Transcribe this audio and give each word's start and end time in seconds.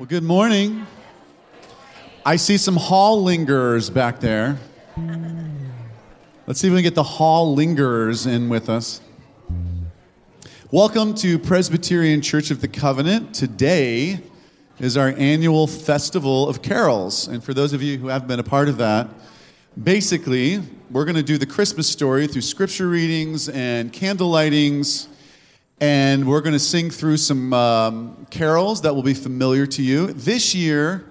Well, 0.00 0.06
good 0.06 0.24
morning. 0.24 0.86
I 2.24 2.36
see 2.36 2.56
some 2.56 2.76
hall 2.76 3.22
lingerers 3.22 3.92
back 3.92 4.18
there. 4.18 4.56
Let's 6.46 6.58
see 6.58 6.68
if 6.68 6.72
we 6.72 6.78
can 6.78 6.84
get 6.84 6.94
the 6.94 7.02
hall 7.02 7.54
lingerers 7.54 8.26
in 8.26 8.48
with 8.48 8.70
us. 8.70 9.02
Welcome 10.70 11.12
to 11.16 11.38
Presbyterian 11.38 12.22
Church 12.22 12.50
of 12.50 12.62
the 12.62 12.66
Covenant. 12.66 13.34
Today 13.34 14.20
is 14.78 14.96
our 14.96 15.08
annual 15.18 15.66
Festival 15.66 16.48
of 16.48 16.62
Carols. 16.62 17.28
And 17.28 17.44
for 17.44 17.52
those 17.52 17.74
of 17.74 17.82
you 17.82 17.98
who 17.98 18.06
haven't 18.06 18.28
been 18.28 18.40
a 18.40 18.42
part 18.42 18.70
of 18.70 18.78
that, 18.78 19.06
basically, 19.84 20.62
we're 20.90 21.04
going 21.04 21.16
to 21.16 21.22
do 21.22 21.36
the 21.36 21.44
Christmas 21.44 21.86
story 21.86 22.26
through 22.26 22.40
scripture 22.40 22.88
readings 22.88 23.50
and 23.50 23.92
candle 23.92 24.30
lightings 24.30 25.08
and 25.80 26.26
we're 26.26 26.42
going 26.42 26.52
to 26.52 26.58
sing 26.58 26.90
through 26.90 27.16
some 27.16 27.54
um, 27.54 28.26
carols 28.30 28.82
that 28.82 28.94
will 28.94 29.02
be 29.02 29.14
familiar 29.14 29.66
to 29.66 29.82
you. 29.82 30.08
This 30.08 30.54
year, 30.54 31.06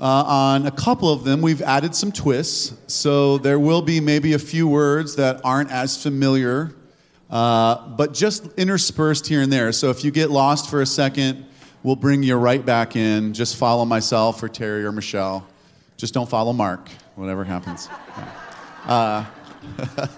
uh, 0.00 0.24
on 0.26 0.66
a 0.66 0.70
couple 0.70 1.12
of 1.12 1.24
them, 1.24 1.42
we've 1.42 1.60
added 1.60 1.94
some 1.94 2.10
twists. 2.10 2.74
So 2.86 3.36
there 3.36 3.58
will 3.58 3.82
be 3.82 4.00
maybe 4.00 4.32
a 4.32 4.38
few 4.38 4.66
words 4.66 5.16
that 5.16 5.42
aren't 5.44 5.70
as 5.70 6.02
familiar, 6.02 6.74
uh, 7.28 7.88
but 7.88 8.14
just 8.14 8.46
interspersed 8.56 9.26
here 9.26 9.42
and 9.42 9.52
there. 9.52 9.70
So 9.72 9.90
if 9.90 10.02
you 10.02 10.10
get 10.10 10.30
lost 10.30 10.70
for 10.70 10.80
a 10.80 10.86
second, 10.86 11.44
we'll 11.82 11.96
bring 11.96 12.22
you 12.22 12.36
right 12.36 12.64
back 12.64 12.96
in. 12.96 13.34
Just 13.34 13.56
follow 13.56 13.84
myself 13.84 14.42
or 14.42 14.48
Terry 14.48 14.82
or 14.84 14.92
Michelle. 14.92 15.46
Just 15.98 16.14
don't 16.14 16.28
follow 16.28 16.54
Mark, 16.54 16.88
whatever 17.16 17.44
happens. 17.44 17.88
Uh, 18.86 19.26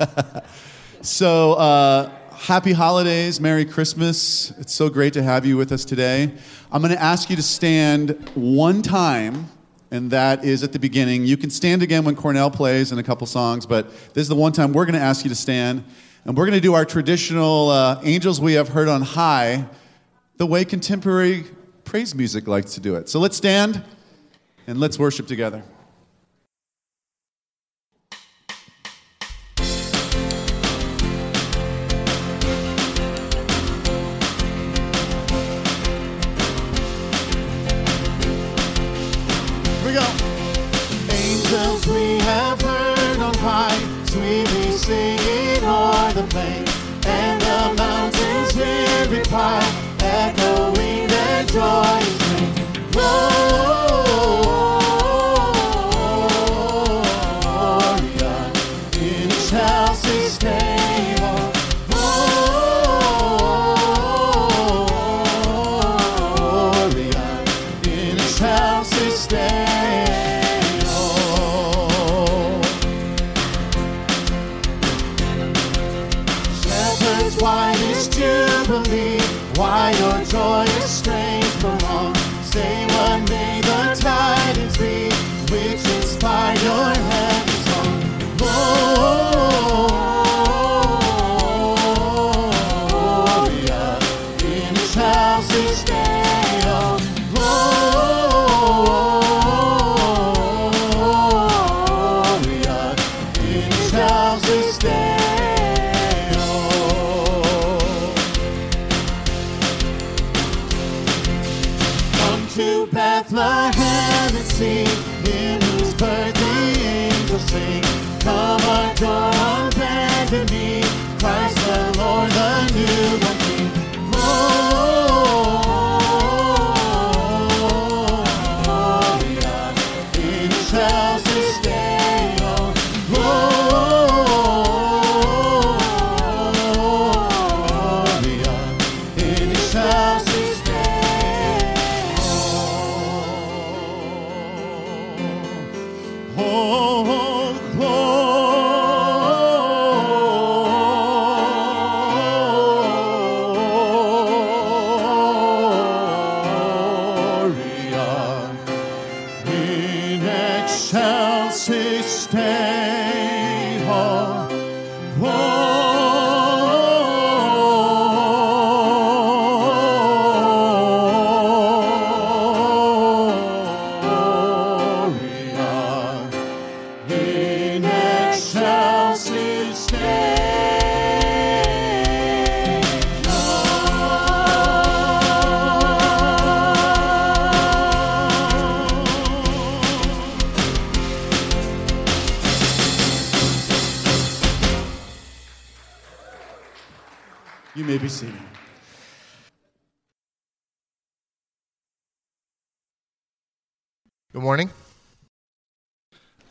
so, 1.02 1.54
uh, 1.54 2.12
happy 2.42 2.72
holidays, 2.72 3.40
Merry 3.40 3.64
Christmas. 3.64 4.50
It's 4.58 4.74
so 4.74 4.88
great 4.88 5.12
to 5.12 5.22
have 5.22 5.46
you 5.46 5.56
with 5.56 5.70
us 5.70 5.84
today. 5.84 6.28
I'm 6.72 6.82
going 6.82 6.92
to 6.92 7.00
ask 7.00 7.30
you 7.30 7.36
to 7.36 7.42
stand 7.42 8.18
one 8.34 8.82
time, 8.82 9.48
and 9.92 10.10
that 10.10 10.44
is 10.44 10.64
at 10.64 10.72
the 10.72 10.80
beginning. 10.80 11.24
You 11.24 11.36
can 11.36 11.50
stand 11.50 11.84
again 11.84 12.04
when 12.04 12.16
Cornell 12.16 12.50
plays 12.50 12.90
in 12.90 12.98
a 12.98 13.02
couple 13.04 13.28
songs, 13.28 13.64
but 13.64 13.88
this 14.12 14.22
is 14.22 14.28
the 14.28 14.34
one 14.34 14.50
time 14.50 14.72
we're 14.72 14.86
going 14.86 14.96
to 14.96 15.00
ask 15.00 15.24
you 15.24 15.28
to 15.28 15.36
stand. 15.36 15.84
And 16.24 16.36
we're 16.36 16.46
going 16.46 16.58
to 16.58 16.60
do 16.60 16.74
our 16.74 16.84
traditional 16.84 17.70
uh, 17.70 18.00
Angels 18.02 18.40
We 18.40 18.54
Have 18.54 18.70
Heard 18.70 18.88
on 18.88 19.02
High 19.02 19.64
the 20.36 20.46
way 20.46 20.64
contemporary 20.64 21.44
praise 21.84 22.12
music 22.12 22.48
likes 22.48 22.74
to 22.74 22.80
do 22.80 22.96
it. 22.96 23.08
So 23.08 23.20
let's 23.20 23.36
stand 23.36 23.84
and 24.66 24.80
let's 24.80 24.98
worship 24.98 25.28
together. 25.28 25.62
the 46.22 46.28
plains 46.28 46.70
and 47.06 47.40
the 47.40 47.82
mountains 47.82 48.54
will 48.54 49.10
reply, 49.10 49.60
echoing 50.00 51.06
their 51.08 51.44
joyous 51.44 52.30
ring. 52.32 52.92
Lord. 52.94 53.91
turns 77.02 77.36
wide 77.42 77.78
is 77.90 78.08
jubilee, 78.08 79.20
why 79.56 79.90
your 80.00 80.24
joyous 80.24 80.90
strains 80.98 81.56
prolong? 81.56 82.14
Say 82.52 82.86
what 82.94 83.28
may 83.28 83.60
the 83.60 84.00
tidings 84.00 84.76
be, 84.78 85.10
which 85.52 85.84
inspire 85.96 86.56
your 86.58 86.94
hand. 87.10 87.31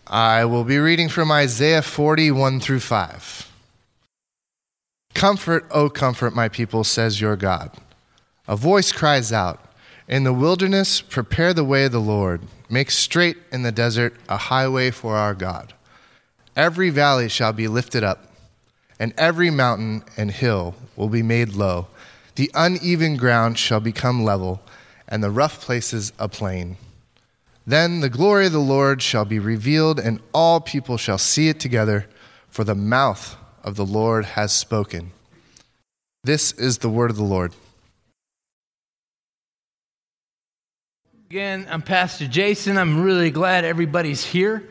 I 0.06 0.46
will 0.46 0.64
be 0.64 0.78
reading 0.78 1.10
from 1.10 1.32
Isaiah 1.32 1.82
41 1.82 2.60
through 2.60 2.80
5. 2.80 3.52
Comfort, 5.16 5.66
O 5.72 5.90
comfort 5.90 6.36
my 6.36 6.48
people, 6.48 6.84
says 6.84 7.20
your 7.20 7.36
God. 7.36 7.72
A 8.48 8.56
voice 8.56 8.92
cries 8.92 9.34
out, 9.34 9.60
In 10.08 10.24
the 10.24 10.34
wilderness, 10.34 11.02
prepare 11.02 11.56
the 11.56 11.64
way 11.64 11.86
of 11.86 11.92
the 11.92 12.00
Lord. 12.00 12.42
Make 12.70 12.92
straight 12.92 13.38
in 13.52 13.64
the 13.64 13.72
desert 13.72 14.16
a 14.30 14.38
highway 14.38 14.92
for 14.92 15.16
our 15.16 15.34
God. 15.34 15.74
Every 16.56 16.92
valley 16.92 17.30
shall 17.30 17.52
be 17.52 17.68
lifted 17.68 18.04
up, 18.04 18.28
and 19.00 19.12
every 19.18 19.50
mountain 19.50 20.04
and 20.16 20.30
hill 20.30 20.76
will 20.96 21.10
be 21.10 21.24
made 21.24 21.54
low. 21.54 21.88
The 22.36 22.52
uneven 22.54 23.18
ground 23.18 23.58
shall 23.58 23.80
become 23.80 24.24
level, 24.24 24.62
and 25.08 25.24
the 25.24 25.32
rough 25.32 25.62
places 25.62 26.14
a 26.20 26.30
plain. 26.30 26.78
Then 27.72 28.02
the 28.02 28.10
glory 28.10 28.48
of 28.48 28.52
the 28.52 28.60
Lord 28.60 29.02
shall 29.02 29.24
be 29.24 29.40
revealed, 29.40 29.98
and 29.98 30.20
all 30.34 30.60
people 30.60 30.98
shall 30.98 31.18
see 31.18 31.48
it 31.48 31.58
together, 31.62 32.06
for 32.50 32.66
the 32.66 32.76
mouth 32.76 33.38
of 33.64 33.78
the 33.78 33.86
Lord 33.86 34.26
has 34.26 34.52
spoken. 34.52 35.14
This 36.26 36.52
is 36.52 36.80
the 36.80 36.90
word 36.90 37.12
of 37.12 37.16
the 37.16 37.24
Lord. 37.24 37.54
Again, 41.30 41.66
I'm 41.70 41.82
Pastor 41.82 42.28
Jason. 42.28 42.78
I'm 42.78 43.04
really 43.04 43.32
glad 43.32 43.64
everybody's 43.64 44.22
here. 44.22 44.68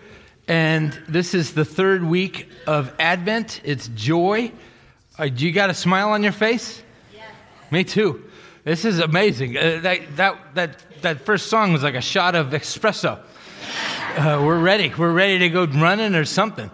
And 0.46 0.92
this 1.08 1.32
is 1.32 1.54
the 1.54 1.64
third 1.64 2.04
week 2.04 2.50
of 2.66 2.92
Advent. 2.98 3.62
It's 3.64 3.88
joy. 3.88 4.52
Uh, 5.18 5.24
you 5.24 5.52
got 5.52 5.70
a 5.70 5.74
smile 5.74 6.10
on 6.10 6.22
your 6.22 6.32
face? 6.32 6.82
Yes. 7.14 7.30
Me 7.70 7.82
too. 7.82 8.29
This 8.64 8.84
is 8.84 8.98
amazing. 8.98 9.56
Uh, 9.56 9.80
that, 9.82 10.16
that, 10.16 10.54
that, 10.54 11.02
that 11.02 11.20
first 11.22 11.48
song 11.48 11.72
was 11.72 11.82
like 11.82 11.94
a 11.94 12.00
shot 12.00 12.34
of 12.34 12.48
espresso. 12.48 13.18
Uh, 14.16 14.42
we're 14.44 14.60
ready. 14.60 14.92
We're 14.96 15.12
ready 15.12 15.38
to 15.40 15.48
go 15.48 15.64
running 15.66 16.14
or 16.14 16.24
something. 16.24 16.70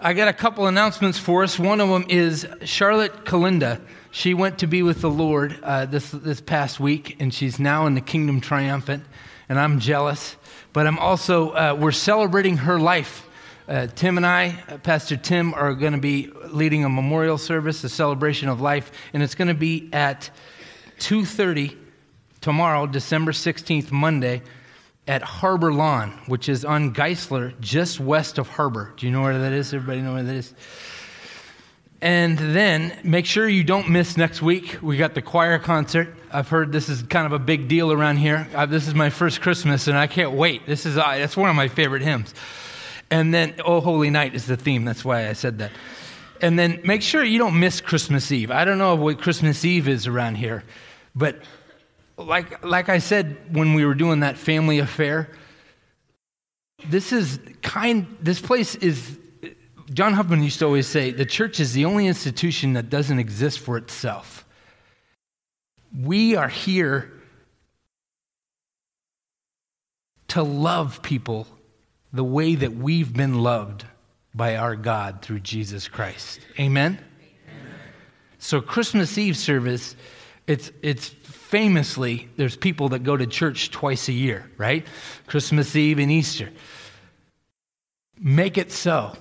I 0.00 0.12
got 0.12 0.28
a 0.28 0.32
couple 0.32 0.66
announcements 0.66 1.18
for 1.18 1.42
us. 1.42 1.58
One 1.58 1.80
of 1.80 1.88
them 1.88 2.06
is 2.08 2.46
Charlotte 2.64 3.24
Kalinda 3.24 3.80
she 4.12 4.34
went 4.34 4.58
to 4.58 4.66
be 4.66 4.82
with 4.82 5.00
the 5.00 5.10
Lord 5.10 5.58
uh, 5.62 5.86
this, 5.86 6.10
this 6.10 6.40
past 6.40 6.80
week, 6.80 7.16
and 7.20 7.32
she's 7.32 7.60
now 7.60 7.86
in 7.86 7.94
the 7.94 8.00
kingdom 8.00 8.40
triumphant, 8.40 9.04
and 9.48 9.58
I'm 9.58 9.78
jealous. 9.78 10.36
But 10.72 10.86
I'm 10.86 10.98
also, 10.98 11.50
uh, 11.50 11.76
we're 11.78 11.92
celebrating 11.92 12.56
her 12.58 12.78
life. 12.80 13.28
Uh, 13.68 13.86
Tim 13.86 14.16
and 14.16 14.26
I, 14.26 14.58
uh, 14.68 14.78
Pastor 14.78 15.16
Tim, 15.16 15.54
are 15.54 15.74
going 15.74 15.92
to 15.92 16.00
be 16.00 16.28
leading 16.48 16.84
a 16.84 16.88
memorial 16.88 17.38
service, 17.38 17.84
a 17.84 17.88
celebration 17.88 18.48
of 18.48 18.60
life, 18.60 18.90
and 19.12 19.22
it's 19.22 19.36
going 19.36 19.48
to 19.48 19.54
be 19.54 19.88
at 19.92 20.28
2.30 21.00 21.76
tomorrow, 22.40 22.86
December 22.86 23.32
16th, 23.32 23.90
Monday, 23.90 24.42
at 25.08 25.22
Harbor 25.22 25.72
Lawn, 25.72 26.12
which 26.26 26.48
is 26.48 26.64
on 26.64 26.94
Gisler, 26.94 27.58
just 27.60 27.98
west 27.98 28.38
of 28.38 28.48
Harbor. 28.48 28.92
Do 28.96 29.06
you 29.06 29.12
know 29.12 29.22
where 29.22 29.38
that 29.38 29.52
is? 29.52 29.74
Everybody 29.74 30.02
know 30.02 30.14
where 30.14 30.22
that 30.22 30.36
is? 30.36 30.54
And 32.02 32.38
then 32.38 32.98
make 33.04 33.26
sure 33.26 33.46
you 33.46 33.64
don't 33.64 33.90
miss 33.90 34.16
next 34.16 34.40
week. 34.40 34.78
We 34.80 34.96
got 34.96 35.14
the 35.14 35.20
choir 35.20 35.58
concert. 35.58 36.14
I've 36.32 36.48
heard 36.48 36.72
this 36.72 36.88
is 36.88 37.02
kind 37.02 37.26
of 37.26 37.32
a 37.32 37.38
big 37.38 37.68
deal 37.68 37.92
around 37.92 38.16
here. 38.16 38.48
I, 38.54 38.66
this 38.66 38.86
is 38.86 38.94
my 38.94 39.10
first 39.10 39.42
Christmas, 39.42 39.86
and 39.86 39.98
I 39.98 40.06
can't 40.06 40.32
wait. 40.32 40.64
This 40.64 40.86
is 40.86 40.96
uh, 40.96 41.18
that's 41.18 41.36
one 41.36 41.50
of 41.50 41.56
my 41.56 41.68
favorite 41.68 42.02
hymns. 42.02 42.32
And 43.10 43.34
then, 43.34 43.54
Oh 43.64 43.80
Holy 43.80 44.08
Night 44.08 44.34
is 44.34 44.46
the 44.46 44.56
theme. 44.56 44.84
That's 44.84 45.04
why 45.04 45.28
I 45.28 45.32
said 45.32 45.58
that. 45.58 45.72
And 46.40 46.58
then 46.58 46.80
make 46.84 47.02
sure 47.02 47.22
you 47.22 47.38
don't 47.38 47.58
miss 47.58 47.80
Christmas 47.80 48.32
Eve. 48.32 48.50
I 48.50 48.64
don't 48.64 48.78
know 48.78 48.94
what 48.94 49.20
Christmas 49.20 49.64
Eve 49.64 49.88
is 49.88 50.06
around 50.06 50.36
here, 50.36 50.64
but 51.14 51.42
like 52.16 52.64
like 52.64 52.88
I 52.88 52.98
said 52.98 53.54
when 53.54 53.74
we 53.74 53.84
were 53.84 53.94
doing 53.94 54.20
that 54.20 54.36
family 54.36 54.78
affair, 54.78 55.30
this 56.88 57.12
is 57.12 57.38
kind. 57.62 58.16
This 58.20 58.40
place 58.40 58.74
is 58.76 59.18
John 59.92 60.12
Huffman 60.12 60.42
used 60.42 60.60
to 60.60 60.66
always 60.66 60.86
say 60.86 61.10
the 61.10 61.26
church 61.26 61.58
is 61.60 61.72
the 61.72 61.84
only 61.84 62.06
institution 62.06 62.74
that 62.74 62.90
doesn't 62.90 63.18
exist 63.18 63.58
for 63.58 63.76
itself. 63.76 64.44
We 65.96 66.36
are 66.36 66.48
here 66.48 67.12
to 70.28 70.42
love 70.44 71.02
people 71.02 71.48
the 72.12 72.22
way 72.22 72.54
that 72.54 72.72
we've 72.72 73.12
been 73.12 73.42
loved 73.42 73.84
by 74.32 74.56
our 74.56 74.76
God 74.76 75.22
through 75.22 75.40
Jesus 75.40 75.88
Christ. 75.88 76.40
Amen? 76.58 76.98
Amen. 76.98 77.04
So 78.38 78.60
Christmas 78.60 79.18
Eve 79.18 79.36
service, 79.36 79.96
it's 80.50 80.72
it's 80.82 81.08
famously 81.08 82.28
there's 82.36 82.56
people 82.56 82.88
that 82.88 83.04
go 83.04 83.16
to 83.16 83.24
church 83.24 83.70
twice 83.70 84.08
a 84.08 84.12
year, 84.12 84.50
right? 84.58 84.84
Christmas 85.28 85.76
Eve 85.76 86.00
and 86.00 86.10
Easter. 86.10 86.50
Make 88.18 88.58
it 88.58 88.72
so. 88.72 89.16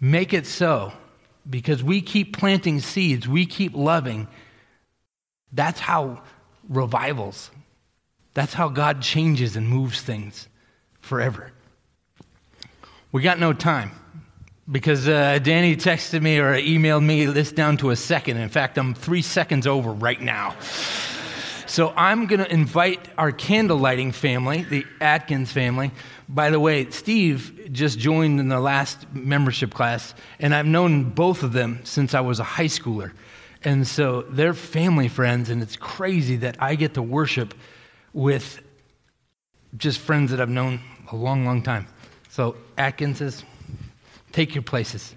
Make 0.00 0.32
it 0.32 0.46
so 0.46 0.92
because 1.48 1.82
we 1.82 2.00
keep 2.00 2.38
planting 2.38 2.78
seeds, 2.78 3.26
we 3.26 3.46
keep 3.46 3.74
loving. 3.74 4.28
That's 5.52 5.80
how 5.80 6.22
revivals, 6.68 7.50
that's 8.32 8.54
how 8.54 8.68
God 8.68 9.02
changes 9.02 9.56
and 9.56 9.68
moves 9.68 10.00
things 10.00 10.46
forever. 11.00 11.50
We 13.10 13.22
got 13.22 13.40
no 13.40 13.52
time 13.52 13.90
because 14.70 15.08
uh, 15.08 15.38
Danny 15.42 15.76
texted 15.76 16.22
me 16.22 16.38
or 16.38 16.54
emailed 16.54 17.04
me 17.04 17.26
this 17.26 17.50
down 17.52 17.76
to 17.78 17.90
a 17.90 17.96
second. 17.96 18.36
In 18.36 18.48
fact, 18.48 18.78
I'm 18.78 18.94
three 18.94 19.22
seconds 19.22 19.66
over 19.66 19.92
right 19.92 20.20
now. 20.20 20.54
So 21.66 21.92
I'm 21.96 22.26
going 22.26 22.40
to 22.40 22.52
invite 22.52 23.08
our 23.16 23.30
candle 23.30 23.78
lighting 23.78 24.12
family, 24.12 24.62
the 24.64 24.84
Atkins 25.00 25.52
family. 25.52 25.92
By 26.28 26.50
the 26.50 26.58
way, 26.58 26.90
Steve 26.90 27.70
just 27.72 27.98
joined 27.98 28.40
in 28.40 28.48
the 28.48 28.60
last 28.60 29.12
membership 29.12 29.72
class, 29.72 30.14
and 30.38 30.54
I've 30.54 30.66
known 30.66 31.10
both 31.10 31.42
of 31.42 31.52
them 31.52 31.80
since 31.84 32.14
I 32.14 32.20
was 32.20 32.40
a 32.40 32.44
high 32.44 32.64
schooler. 32.64 33.12
And 33.62 33.86
so 33.86 34.22
they're 34.22 34.54
family 34.54 35.08
friends, 35.08 35.50
and 35.50 35.62
it's 35.62 35.76
crazy 35.76 36.36
that 36.38 36.56
I 36.60 36.74
get 36.74 36.94
to 36.94 37.02
worship 37.02 37.54
with 38.12 38.60
just 39.76 39.98
friends 39.98 40.32
that 40.32 40.40
I've 40.40 40.48
known 40.48 40.80
a 41.12 41.16
long, 41.16 41.44
long 41.44 41.62
time. 41.62 41.86
So, 42.30 42.56
Atkinses, 42.78 43.44
Take 44.32 44.54
your 44.54 44.62
places. 44.62 45.14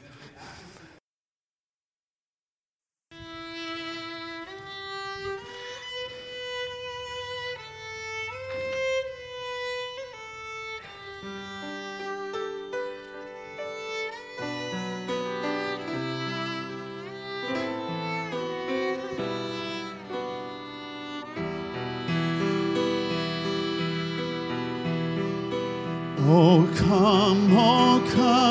Oh, 26.26 26.68
come, 26.76 27.58
oh, 27.58 28.12
come. 28.16 28.43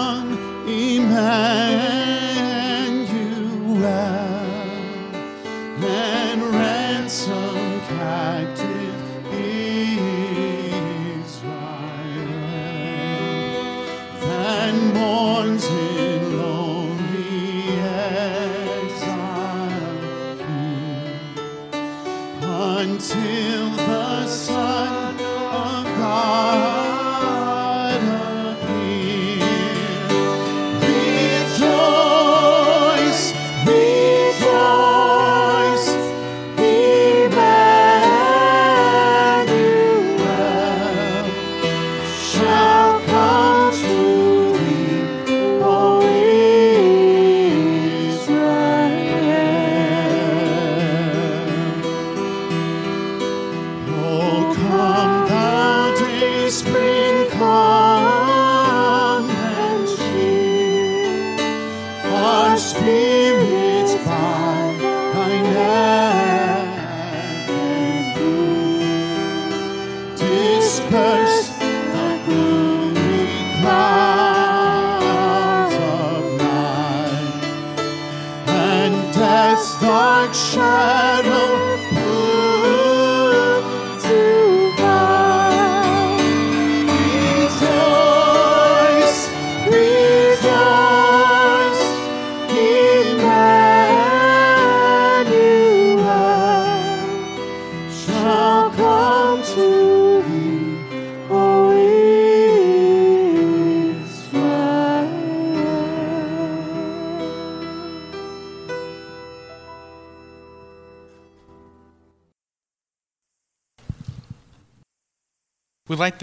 until 22.83 23.71
the 23.77 24.27
sun 24.27 25.52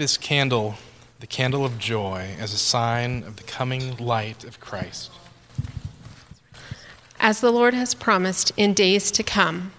this 0.00 0.16
candle, 0.16 0.76
the 1.18 1.26
candle 1.26 1.62
of 1.62 1.78
joy, 1.78 2.30
as 2.38 2.54
a 2.54 2.56
sign 2.56 3.22
of 3.24 3.36
the 3.36 3.42
coming 3.42 3.94
light 3.98 4.44
of 4.44 4.58
Christ. 4.58 5.10
As 7.20 7.42
the 7.42 7.52
Lord 7.52 7.74
has 7.74 7.94
promised 7.94 8.50
in 8.56 8.72
days 8.72 9.10
to 9.10 9.22
come. 9.22 9.72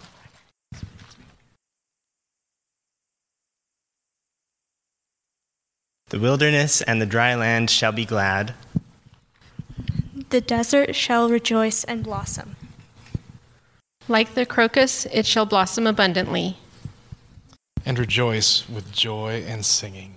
The 6.09 6.19
wilderness 6.19 6.83
and 6.83 7.01
the 7.01 7.07
dry 7.07 7.33
land 7.33 7.71
shall 7.71 7.91
be 7.91 8.05
glad. 8.05 8.53
The 10.29 10.41
desert 10.41 10.95
shall 10.95 11.31
rejoice 11.31 11.83
and 11.85 12.03
blossom. 12.03 12.57
Like 14.07 14.35
the 14.35 14.45
crocus, 14.45 15.07
it 15.07 15.25
shall 15.25 15.47
blossom 15.47 15.87
abundantly. 15.87 16.57
And 17.85 17.97
rejoice 17.97 18.69
with 18.69 18.91
joy 18.91 19.43
and 19.47 19.65
singing. 19.65 20.15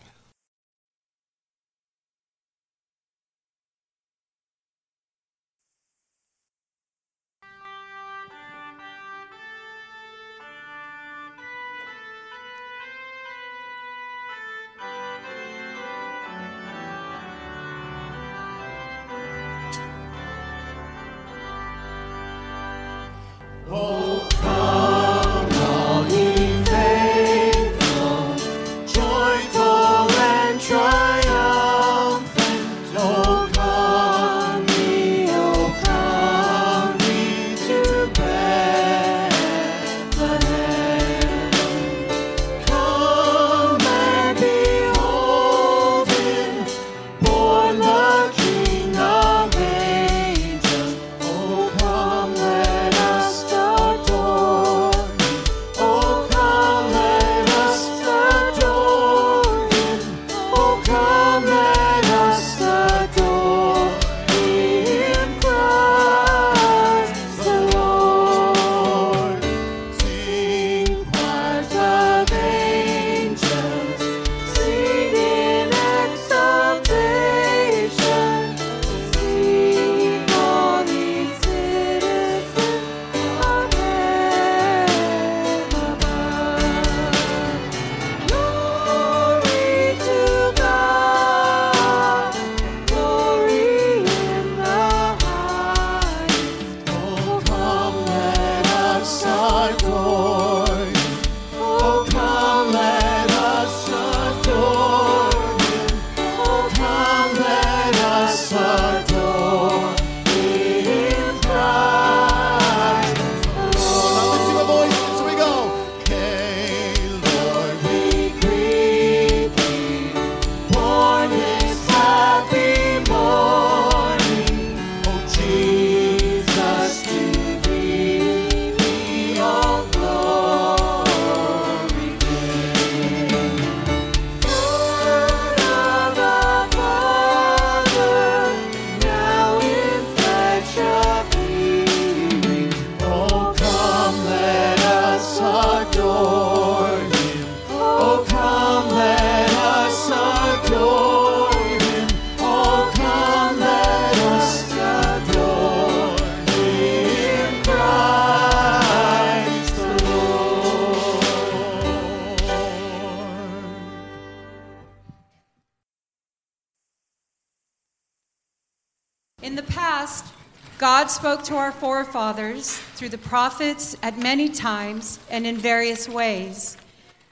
To 171.44 171.56
our 171.56 171.72
forefathers 171.72 172.78
through 172.94 173.10
the 173.10 173.18
prophets 173.18 173.94
at 174.02 174.16
many 174.18 174.48
times 174.48 175.18
and 175.28 175.46
in 175.46 175.58
various 175.58 176.08
ways. 176.08 176.78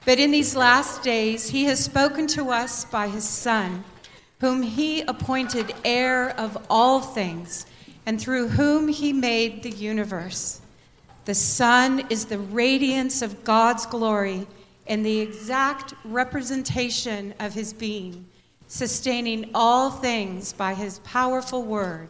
But 0.05 0.19
in 0.19 0.29
these 0.29 0.55
last 0.55 1.01
days, 1.01 1.49
he 1.49 1.63
has 1.63 1.83
spoken 1.83 2.27
to 2.27 2.51
us 2.51 2.85
by 2.85 3.07
his 3.07 3.27
Son, 3.27 3.83
whom 4.39 4.61
he 4.61 5.01
appointed 5.01 5.73
heir 5.83 6.29
of 6.39 6.63
all 6.69 7.01
things, 7.01 7.65
and 8.05 8.21
through 8.21 8.49
whom 8.49 8.87
he 8.87 9.13
made 9.13 9.63
the 9.63 9.71
universe. 9.71 10.61
The 11.25 11.33
Son 11.33 12.05
is 12.11 12.25
the 12.25 12.37
radiance 12.37 13.23
of 13.23 13.43
God's 13.43 13.87
glory 13.87 14.45
and 14.85 15.03
the 15.03 15.21
exact 15.21 15.95
representation 16.05 17.33
of 17.39 17.55
his 17.55 17.73
being, 17.73 18.27
sustaining 18.67 19.49
all 19.55 19.89
things 19.89 20.53
by 20.53 20.75
his 20.75 20.99
powerful 20.99 21.63
word. 21.63 22.09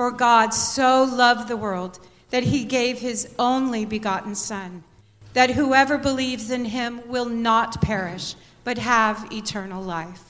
For 0.00 0.10
God 0.10 0.54
so 0.54 1.04
loved 1.04 1.46
the 1.46 1.58
world 1.58 2.00
that 2.30 2.44
he 2.44 2.64
gave 2.64 3.00
his 3.00 3.34
only 3.38 3.84
begotten 3.84 4.34
Son, 4.34 4.82
that 5.34 5.50
whoever 5.50 5.98
believes 5.98 6.50
in 6.50 6.64
him 6.64 7.02
will 7.06 7.26
not 7.26 7.82
perish, 7.82 8.34
but 8.64 8.78
have 8.78 9.30
eternal 9.30 9.82
life. 9.82 10.29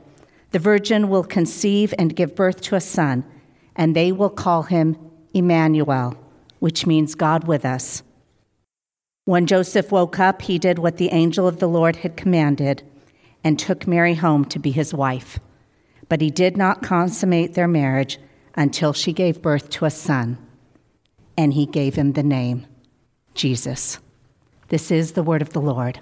The 0.51 0.59
virgin 0.59 1.09
will 1.09 1.23
conceive 1.23 1.93
and 1.97 2.15
give 2.15 2.35
birth 2.35 2.61
to 2.61 2.75
a 2.75 2.81
son, 2.81 3.25
and 3.75 3.95
they 3.95 4.11
will 4.11 4.29
call 4.29 4.63
him 4.63 4.97
Emmanuel, 5.33 6.15
which 6.59 6.85
means 6.85 7.15
God 7.15 7.47
with 7.47 7.65
us. 7.65 8.03
When 9.25 9.47
Joseph 9.47 9.91
woke 9.91 10.19
up, 10.19 10.41
he 10.41 10.59
did 10.59 10.79
what 10.79 10.97
the 10.97 11.09
angel 11.09 11.47
of 11.47 11.59
the 11.59 11.69
Lord 11.69 11.97
had 11.97 12.17
commanded 12.17 12.83
and 13.43 13.57
took 13.57 13.87
Mary 13.87 14.15
home 14.15 14.45
to 14.45 14.59
be 14.59 14.71
his 14.71 14.93
wife. 14.93 15.39
But 16.09 16.21
he 16.21 16.29
did 16.29 16.57
not 16.57 16.83
consummate 16.83 17.53
their 17.53 17.67
marriage 17.67 18.19
until 18.55 18.91
she 18.91 19.13
gave 19.13 19.41
birth 19.41 19.69
to 19.69 19.85
a 19.85 19.89
son, 19.89 20.37
and 21.37 21.53
he 21.53 21.65
gave 21.65 21.95
him 21.95 22.13
the 22.13 22.23
name 22.23 22.67
Jesus. 23.33 23.99
This 24.67 24.91
is 24.91 25.13
the 25.13 25.23
word 25.23 25.41
of 25.41 25.53
the 25.53 25.61
Lord. 25.61 26.01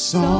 Song. 0.00 0.39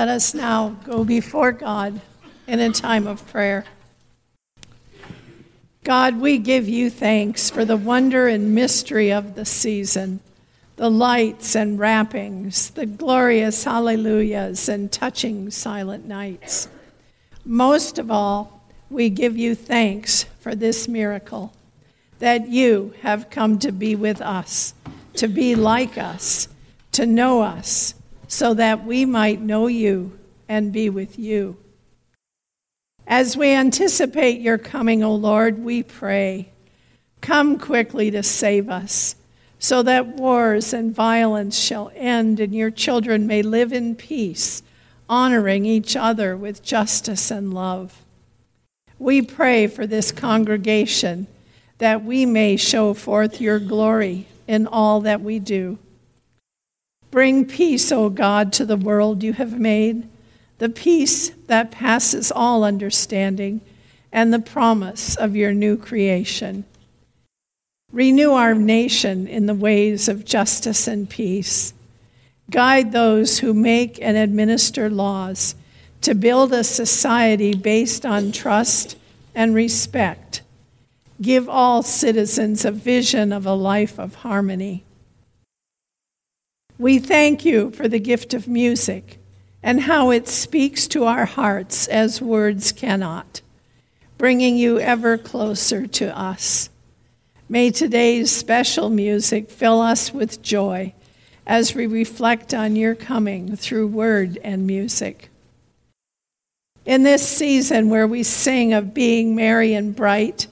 Let 0.00 0.08
us 0.08 0.32
now 0.32 0.70
go 0.86 1.04
before 1.04 1.52
God 1.52 2.00
in 2.46 2.58
a 2.58 2.72
time 2.72 3.06
of 3.06 3.28
prayer. 3.28 3.66
God, 5.84 6.22
we 6.22 6.38
give 6.38 6.66
you 6.66 6.88
thanks 6.88 7.50
for 7.50 7.66
the 7.66 7.76
wonder 7.76 8.26
and 8.26 8.54
mystery 8.54 9.12
of 9.12 9.34
the 9.34 9.44
season, 9.44 10.20
the 10.76 10.88
lights 10.90 11.54
and 11.54 11.78
wrappings, 11.78 12.70
the 12.70 12.86
glorious 12.86 13.64
hallelujahs 13.64 14.70
and 14.70 14.90
touching 14.90 15.50
silent 15.50 16.06
nights. 16.08 16.68
Most 17.44 17.98
of 17.98 18.10
all, 18.10 18.62
we 18.88 19.10
give 19.10 19.36
you 19.36 19.54
thanks 19.54 20.22
for 20.40 20.54
this 20.54 20.88
miracle 20.88 21.52
that 22.20 22.48
you 22.48 22.94
have 23.02 23.28
come 23.28 23.58
to 23.58 23.70
be 23.70 23.94
with 23.94 24.22
us, 24.22 24.72
to 25.16 25.28
be 25.28 25.54
like 25.54 25.98
us, 25.98 26.48
to 26.92 27.04
know 27.04 27.42
us, 27.42 27.92
so 28.30 28.54
that 28.54 28.84
we 28.84 29.04
might 29.04 29.40
know 29.40 29.66
you 29.66 30.16
and 30.48 30.72
be 30.72 30.88
with 30.88 31.18
you. 31.18 31.56
As 33.04 33.36
we 33.36 33.50
anticipate 33.50 34.40
your 34.40 34.56
coming, 34.56 35.02
O 35.02 35.12
Lord, 35.16 35.58
we 35.58 35.82
pray, 35.82 36.48
come 37.20 37.58
quickly 37.58 38.08
to 38.12 38.22
save 38.22 38.68
us, 38.68 39.16
so 39.58 39.82
that 39.82 40.06
wars 40.06 40.72
and 40.72 40.94
violence 40.94 41.58
shall 41.58 41.90
end 41.96 42.38
and 42.38 42.54
your 42.54 42.70
children 42.70 43.26
may 43.26 43.42
live 43.42 43.72
in 43.72 43.96
peace, 43.96 44.62
honoring 45.08 45.66
each 45.66 45.96
other 45.96 46.36
with 46.36 46.62
justice 46.62 47.32
and 47.32 47.52
love. 47.52 48.04
We 49.00 49.22
pray 49.22 49.66
for 49.66 49.88
this 49.88 50.12
congregation 50.12 51.26
that 51.78 52.04
we 52.04 52.26
may 52.26 52.56
show 52.56 52.94
forth 52.94 53.40
your 53.40 53.58
glory 53.58 54.28
in 54.46 54.68
all 54.68 55.00
that 55.00 55.20
we 55.20 55.40
do. 55.40 55.78
Bring 57.10 57.44
peace, 57.44 57.90
O 57.90 58.08
God, 58.08 58.52
to 58.54 58.64
the 58.64 58.76
world 58.76 59.22
you 59.22 59.32
have 59.32 59.58
made, 59.58 60.08
the 60.58 60.68
peace 60.68 61.30
that 61.46 61.70
passes 61.70 62.30
all 62.30 62.62
understanding, 62.64 63.60
and 64.12 64.32
the 64.32 64.38
promise 64.38 65.16
of 65.16 65.36
your 65.36 65.52
new 65.52 65.76
creation. 65.76 66.64
Renew 67.92 68.32
our 68.32 68.54
nation 68.54 69.26
in 69.26 69.46
the 69.46 69.54
ways 69.54 70.08
of 70.08 70.24
justice 70.24 70.86
and 70.86 71.08
peace. 71.10 71.74
Guide 72.50 72.92
those 72.92 73.38
who 73.38 73.54
make 73.54 74.00
and 74.00 74.16
administer 74.16 74.88
laws 74.88 75.54
to 76.02 76.14
build 76.14 76.52
a 76.52 76.64
society 76.64 77.54
based 77.54 78.06
on 78.06 78.32
trust 78.32 78.96
and 79.34 79.54
respect. 79.54 80.42
Give 81.20 81.48
all 81.48 81.82
citizens 81.82 82.64
a 82.64 82.70
vision 82.70 83.32
of 83.32 83.46
a 83.46 83.54
life 83.54 83.98
of 83.98 84.16
harmony. 84.16 84.84
We 86.80 86.98
thank 86.98 87.44
you 87.44 87.72
for 87.72 87.88
the 87.88 88.00
gift 88.00 88.32
of 88.32 88.48
music 88.48 89.18
and 89.62 89.82
how 89.82 90.12
it 90.12 90.26
speaks 90.26 90.88
to 90.88 91.04
our 91.04 91.26
hearts 91.26 91.86
as 91.88 92.22
words 92.22 92.72
cannot, 92.72 93.42
bringing 94.16 94.56
you 94.56 94.80
ever 94.80 95.18
closer 95.18 95.86
to 95.86 96.18
us. 96.18 96.70
May 97.50 97.70
today's 97.70 98.30
special 98.30 98.88
music 98.88 99.50
fill 99.50 99.82
us 99.82 100.14
with 100.14 100.40
joy 100.40 100.94
as 101.46 101.74
we 101.74 101.86
reflect 101.86 102.54
on 102.54 102.76
your 102.76 102.94
coming 102.94 103.56
through 103.56 103.88
word 103.88 104.38
and 104.42 104.66
music. 104.66 105.28
In 106.86 107.02
this 107.02 107.28
season 107.28 107.90
where 107.90 108.06
we 108.06 108.22
sing 108.22 108.72
of 108.72 108.94
being 108.94 109.36
merry 109.36 109.74
and 109.74 109.94
bright, 109.94 110.46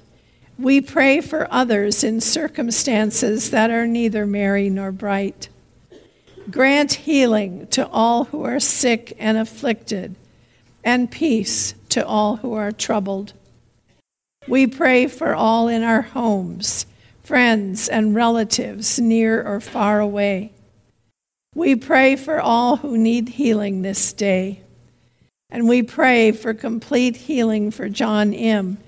we 0.58 0.82
pray 0.82 1.22
for 1.22 1.48
others 1.50 2.04
in 2.04 2.20
circumstances 2.20 3.50
that 3.50 3.70
are 3.70 3.86
neither 3.86 4.26
merry 4.26 4.68
nor 4.68 4.92
bright. 4.92 5.48
Grant 6.50 6.92
healing 6.94 7.66
to 7.68 7.86
all 7.88 8.24
who 8.24 8.44
are 8.44 8.60
sick 8.60 9.14
and 9.18 9.36
afflicted, 9.36 10.14
and 10.82 11.10
peace 11.10 11.74
to 11.90 12.06
all 12.06 12.36
who 12.36 12.54
are 12.54 12.72
troubled. 12.72 13.34
We 14.46 14.66
pray 14.66 15.08
for 15.08 15.34
all 15.34 15.68
in 15.68 15.82
our 15.82 16.02
homes, 16.02 16.86
friends 17.22 17.88
and 17.88 18.14
relatives 18.14 18.98
near 18.98 19.46
or 19.46 19.60
far 19.60 20.00
away. 20.00 20.52
We 21.54 21.76
pray 21.76 22.16
for 22.16 22.40
all 22.40 22.76
who 22.76 22.96
need 22.96 23.30
healing 23.30 23.82
this 23.82 24.12
day. 24.12 24.60
And 25.50 25.68
we 25.68 25.82
pray 25.82 26.32
for 26.32 26.54
complete 26.54 27.16
healing 27.16 27.70
for 27.70 27.88
John 27.88 28.32
M. 28.32 28.78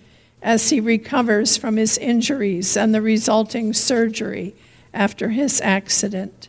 as 0.42 0.70
he 0.70 0.80
recovers 0.80 1.56
from 1.56 1.76
his 1.76 1.98
injuries 1.98 2.76
and 2.76 2.94
the 2.94 3.02
resulting 3.02 3.72
surgery 3.72 4.54
after 4.94 5.30
his 5.30 5.60
accident. 5.62 6.48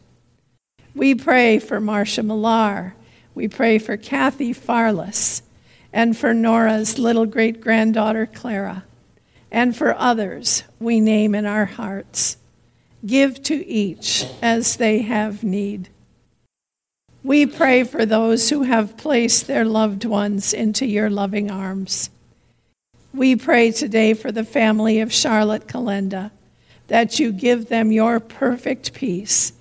We 0.93 1.15
pray 1.15 1.60
for 1.60 1.80
Marcia 1.80 2.21
Millar. 2.21 2.95
We 3.34 3.47
pray 3.47 3.80
for 3.80 3.95
Kathy 3.95 4.54
Farless 4.54 5.41
and 5.93 6.17
for 6.17 6.34
Nora's 6.34 6.99
little 6.99 7.25
great 7.25 7.62
granddaughter 7.62 8.25
Clara 8.25 8.84
and 9.51 9.75
for 9.75 9.95
others 9.97 10.63
we 10.80 10.99
name 10.99 11.34
in 11.34 11.45
our 11.45 11.65
hearts. 11.65 12.38
Give 13.06 13.41
to 13.43 13.65
each 13.67 14.25
as 14.41 14.77
they 14.77 14.99
have 14.99 15.43
need. 15.43 15.89
We 17.23 17.45
pray 17.45 17.84
for 17.84 18.06
those 18.06 18.49
who 18.49 18.63
have 18.63 18.97
placed 18.97 19.47
their 19.47 19.65
loved 19.65 20.06
ones 20.06 20.54
into 20.54 20.86
your 20.86 21.10
loving 21.10 21.51
arms. 21.51 22.10
We 23.13 23.36
pray 23.36 23.71
today 23.71 24.13
for 24.13 24.32
the 24.32 24.43
family 24.43 24.99
of 24.99 25.13
Charlotte 25.13 25.67
Kalenda, 25.67 26.32
that 26.88 27.19
you 27.19 27.32
give 27.32 27.69
them 27.69 27.91
your 27.91 28.19
perfect 28.19 28.93
peace 28.93 29.54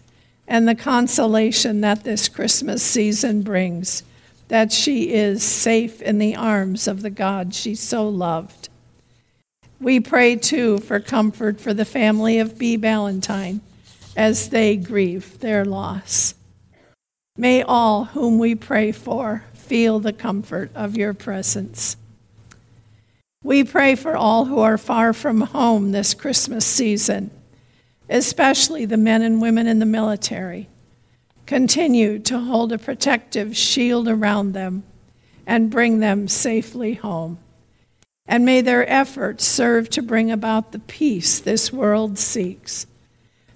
and 0.51 0.67
the 0.67 0.75
consolation 0.75 1.81
that 1.81 2.03
this 2.03 2.29
Christmas 2.29 2.83
season 2.83 3.43
brings, 3.43 4.03
that 4.49 4.73
she 4.73 5.13
is 5.13 5.45
safe 5.45 6.03
in 6.03 6.19
the 6.19 6.35
arms 6.35 6.89
of 6.89 7.03
the 7.03 7.09
God 7.09 7.55
she 7.55 7.77
so 7.77 8.09
loved. 8.09 8.69
We 9.81 10.01
pray 10.01 10.35
too 10.35 10.79
for 10.79 10.99
comfort 10.99 11.61
for 11.61 11.73
the 11.73 11.85
family 11.85 12.41
of 12.41 12.59
B. 12.59 12.77
Ballantyne 12.77 13.61
as 14.17 14.49
they 14.49 14.77
grieve 14.77 15.39
their 15.39 15.65
loss. 15.65 16.35
May 17.37 17.63
all 17.63 18.07
whom 18.07 18.41
we 18.41 18.57
pray 18.57 18.91
for 18.91 19.45
feel 19.55 20.01
the 20.01 20.13
comfort 20.13 20.73
of 20.75 20.97
your 20.97 21.15
presence. 21.15 21.97
We 23.45 23.63
pray 23.63 23.95
for 23.95 24.17
all 24.17 24.47
who 24.47 24.59
are 24.59 24.77
far 24.77 25.13
from 25.13 25.43
home 25.43 25.93
this 25.93 26.13
Christmas 26.13 26.67
season, 26.67 27.31
especially 28.11 28.85
the 28.85 28.97
men 28.97 29.23
and 29.23 29.41
women 29.41 29.67
in 29.67 29.79
the 29.79 29.87
military. 29.87 30.69
Continue 31.47 32.19
to 32.19 32.41
hold 32.41 32.73
a 32.73 32.79
protective 32.79 33.57
shield 33.57 34.09
around 34.09 34.53
them 34.53 34.83
and 35.47 35.71
bring 35.71 36.01
them 36.01 36.29
safely 36.29 36.95
home. 36.95 37.39
And 38.27 38.45
may 38.45 38.61
their 38.61 38.89
efforts 38.89 39.45
serve 39.47 39.89
to 39.91 40.03
bring 40.03 40.31
about 40.31 40.73
the 40.73 40.79
peace 40.79 41.41
this 41.41 41.73
world 41.73 42.19
seeks. 42.19 42.87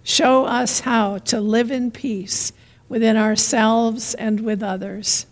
Show 0.02 0.46
us 0.46 0.80
how 0.80 1.18
to 1.18 1.40
live 1.40 1.70
in 1.70 1.90
peace 1.90 2.52
within 2.88 3.16
ourselves 3.16 4.14
and 4.14 4.40
with 4.40 4.62
others. 4.62 5.26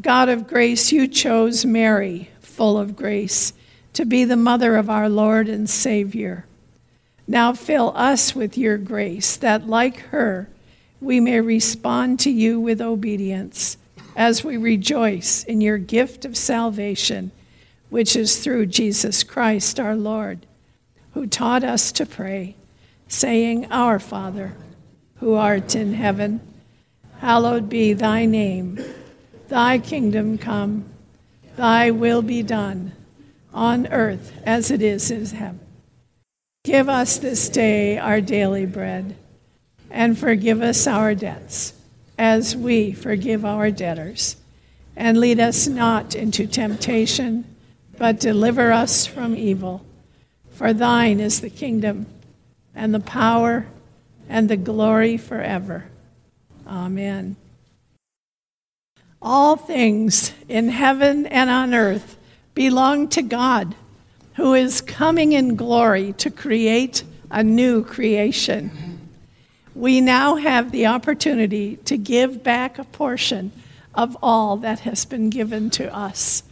God 0.00 0.28
of 0.28 0.46
grace, 0.46 0.92
you 0.92 1.08
chose 1.08 1.66
Mary 1.66 2.30
full 2.40 2.76
of 2.76 2.94
grace, 2.94 3.54
to 3.94 4.04
be 4.04 4.24
the 4.24 4.36
mother 4.36 4.76
of 4.76 4.90
our 4.90 5.08
Lord 5.08 5.48
and 5.48 5.68
Savior. 5.68 6.44
Now 7.30 7.52
fill 7.52 7.92
us 7.94 8.34
with 8.34 8.58
your 8.58 8.76
grace, 8.76 9.36
that 9.36 9.68
like 9.68 9.98
her, 10.08 10.48
we 11.00 11.20
may 11.20 11.40
respond 11.40 12.18
to 12.20 12.30
you 12.30 12.58
with 12.58 12.80
obedience 12.80 13.76
as 14.16 14.42
we 14.42 14.56
rejoice 14.56 15.44
in 15.44 15.60
your 15.60 15.78
gift 15.78 16.24
of 16.24 16.36
salvation, 16.36 17.30
which 17.88 18.16
is 18.16 18.42
through 18.42 18.66
Jesus 18.66 19.22
Christ 19.22 19.78
our 19.78 19.94
Lord, 19.94 20.44
who 21.14 21.28
taught 21.28 21.62
us 21.62 21.92
to 21.92 22.04
pray, 22.04 22.56
saying, 23.06 23.70
Our 23.70 24.00
Father, 24.00 24.54
who 25.20 25.34
art 25.34 25.76
in 25.76 25.94
heaven, 25.94 26.40
hallowed 27.20 27.68
be 27.68 27.92
thy 27.92 28.24
name. 28.26 28.84
Thy 29.46 29.78
kingdom 29.78 30.36
come. 30.36 30.84
Thy 31.54 31.92
will 31.92 32.22
be 32.22 32.42
done 32.42 32.90
on 33.54 33.86
earth 33.86 34.32
as 34.44 34.72
it 34.72 34.82
is 34.82 35.12
in 35.12 35.26
heaven. 35.26 35.69
Give 36.64 36.90
us 36.90 37.16
this 37.16 37.48
day 37.48 37.96
our 37.96 38.20
daily 38.20 38.66
bread, 38.66 39.16
and 39.90 40.18
forgive 40.18 40.60
us 40.60 40.86
our 40.86 41.14
debts, 41.14 41.72
as 42.18 42.54
we 42.54 42.92
forgive 42.92 43.46
our 43.46 43.70
debtors. 43.70 44.36
And 44.94 45.18
lead 45.18 45.40
us 45.40 45.66
not 45.66 46.14
into 46.14 46.46
temptation, 46.46 47.46
but 47.96 48.20
deliver 48.20 48.72
us 48.72 49.06
from 49.06 49.34
evil. 49.34 49.84
For 50.50 50.74
thine 50.74 51.18
is 51.18 51.40
the 51.40 51.48
kingdom, 51.48 52.04
and 52.74 52.92
the 52.92 53.00
power, 53.00 53.66
and 54.28 54.50
the 54.50 54.58
glory 54.58 55.16
forever. 55.16 55.86
Amen. 56.66 57.36
All 59.22 59.56
things 59.56 60.34
in 60.46 60.68
heaven 60.68 61.24
and 61.26 61.48
on 61.48 61.72
earth 61.72 62.18
belong 62.52 63.08
to 63.08 63.22
God, 63.22 63.74
who 64.40 64.54
is 64.54 64.80
coming 64.80 65.32
in 65.32 65.54
glory 65.54 66.14
to 66.14 66.30
create 66.30 67.04
a 67.30 67.44
new 67.44 67.84
creation. 67.84 68.70
We 69.74 70.00
now 70.00 70.36
have 70.36 70.72
the 70.72 70.86
opportunity 70.86 71.76
to 71.84 71.98
give 71.98 72.42
back 72.42 72.78
a 72.78 72.84
portion 72.84 73.52
of 73.94 74.16
all 74.22 74.56
that 74.56 74.80
has 74.80 75.04
been 75.04 75.28
given 75.28 75.68
to 75.72 75.94
us. 75.94 76.42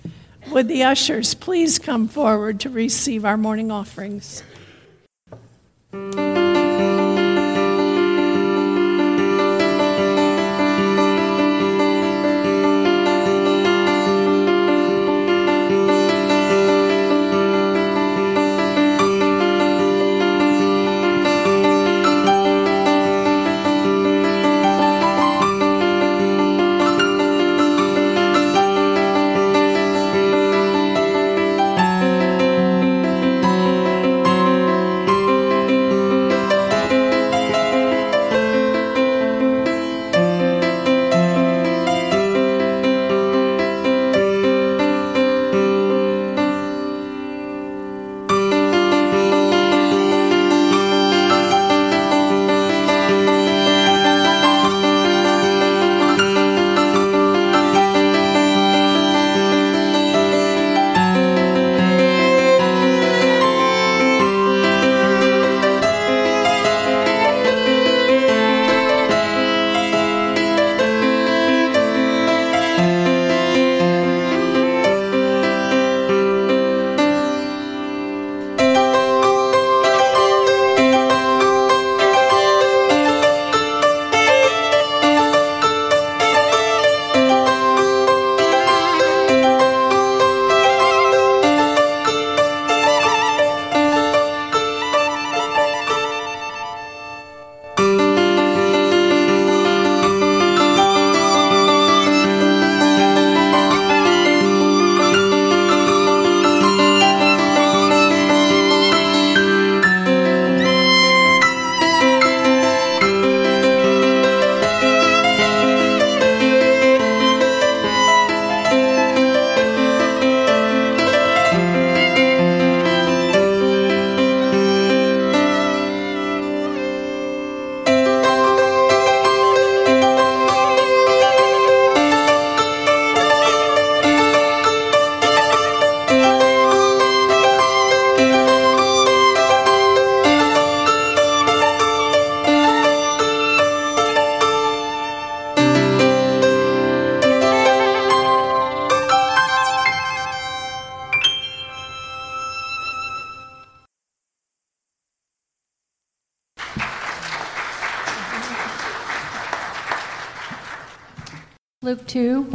Would 0.50 0.68
the 0.68 0.82
ushers 0.82 1.32
please 1.32 1.78
come 1.78 2.08
forward 2.08 2.60
to 2.60 2.68
receive 2.68 3.24
our 3.24 3.38
morning 3.38 3.70
offerings? 3.70 4.42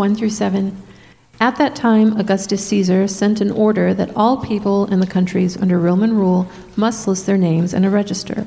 1 0.03 0.15
through 0.15 0.29
7. 0.29 0.75
At 1.39 1.55
that 1.55 1.77
time, 1.77 2.19
Augustus 2.19 2.67
Caesar 2.67 3.07
sent 3.07 3.39
an 3.39 3.51
order 3.51 3.93
that 3.93 4.13
all 4.17 4.35
people 4.35 4.85
in 4.87 4.99
the 4.99 5.07
countries 5.07 5.55
under 5.55 5.79
Roman 5.79 6.13
rule 6.13 6.45
must 6.75 7.07
list 7.07 7.25
their 7.25 7.37
names 7.37 7.73
in 7.73 7.85
a 7.85 7.89
register. 7.89 8.45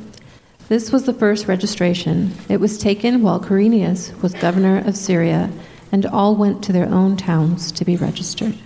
This 0.68 0.92
was 0.92 1.06
the 1.06 1.14
first 1.14 1.48
registration. 1.48 2.32
It 2.50 2.60
was 2.60 2.76
taken 2.76 3.22
while 3.22 3.40
Quirinius 3.40 4.12
was 4.20 4.34
governor 4.34 4.86
of 4.86 4.98
Syria, 4.98 5.50
and 5.90 6.04
all 6.04 6.36
went 6.36 6.62
to 6.64 6.74
their 6.74 6.90
own 6.90 7.16
towns 7.16 7.72
to 7.72 7.86
be 7.86 7.96
registered. 7.96 8.58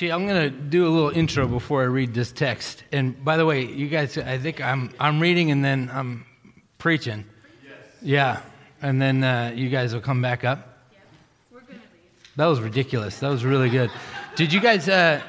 Actually, 0.00 0.12
I'm 0.12 0.26
going 0.26 0.50
to 0.50 0.50
do 0.50 0.86
a 0.86 0.88
little 0.88 1.10
intro 1.10 1.46
before 1.46 1.82
I 1.82 1.84
read 1.84 2.14
this 2.14 2.32
text. 2.32 2.84
And 2.90 3.22
by 3.22 3.36
the 3.36 3.44
way, 3.44 3.66
you 3.66 3.86
guys, 3.86 4.16
I 4.16 4.38
think 4.38 4.58
I'm, 4.58 4.90
I'm 4.98 5.20
reading 5.20 5.50
and 5.50 5.62
then 5.62 5.90
I'm 5.92 6.24
preaching. 6.78 7.26
Yes. 7.62 7.74
Yeah. 8.00 8.40
And 8.80 9.02
then 9.02 9.22
uh, 9.22 9.52
you 9.54 9.68
guys 9.68 9.92
will 9.92 10.00
come 10.00 10.22
back 10.22 10.42
up. 10.42 10.86
Yeah. 10.90 10.98
We're 11.52 11.60
going 11.60 11.74
to 11.74 11.74
read. 11.74 11.82
That 12.36 12.46
was 12.46 12.60
ridiculous. 12.60 13.18
That 13.18 13.28
was 13.28 13.44
really 13.44 13.68
good. 13.68 13.90
Did 14.36 14.54
you 14.54 14.60
guys, 14.60 14.88
uh, 14.88 15.20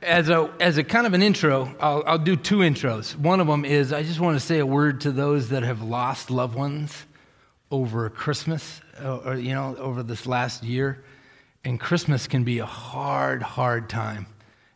as, 0.00 0.30
a, 0.30 0.50
as 0.58 0.78
a 0.78 0.82
kind 0.82 1.06
of 1.06 1.12
an 1.12 1.22
intro, 1.22 1.70
I'll, 1.78 2.02
I'll 2.06 2.16
do 2.16 2.36
two 2.36 2.60
intros. 2.60 3.14
One 3.14 3.40
of 3.40 3.46
them 3.46 3.66
is 3.66 3.92
I 3.92 4.04
just 4.04 4.20
want 4.20 4.40
to 4.40 4.46
say 4.46 4.58
a 4.60 4.66
word 4.66 5.02
to 5.02 5.12
those 5.12 5.50
that 5.50 5.64
have 5.64 5.82
lost 5.82 6.30
loved 6.30 6.54
ones 6.54 7.04
over 7.70 8.08
Christmas, 8.08 8.80
uh, 9.02 9.18
or, 9.18 9.34
you 9.34 9.52
know, 9.52 9.76
over 9.76 10.02
this 10.02 10.24
last 10.24 10.62
year. 10.62 11.04
And 11.64 11.80
Christmas 11.80 12.26
can 12.26 12.44
be 12.44 12.58
a 12.58 12.66
hard, 12.66 13.42
hard 13.42 13.88
time. 13.88 14.26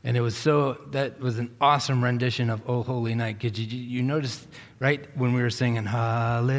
And 0.04 0.16
it 0.16 0.20
was 0.20 0.36
so, 0.36 0.80
that 0.92 1.20
was 1.20 1.38
an 1.38 1.54
awesome 1.60 2.02
rendition 2.02 2.48
of 2.50 2.62
Oh 2.66 2.82
Holy 2.82 3.14
Night. 3.14 3.38
Did 3.40 3.58
you, 3.58 3.78
you 3.78 4.02
notice, 4.02 4.46
right, 4.78 5.04
when 5.16 5.34
we 5.34 5.42
were 5.42 5.50
singing 5.50 5.84
Hallelujah, 5.84 6.54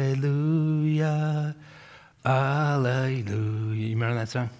Hallelujah. 2.24 3.74
You 3.74 3.94
remember 3.94 4.14
that 4.16 4.28
song? 4.28 4.50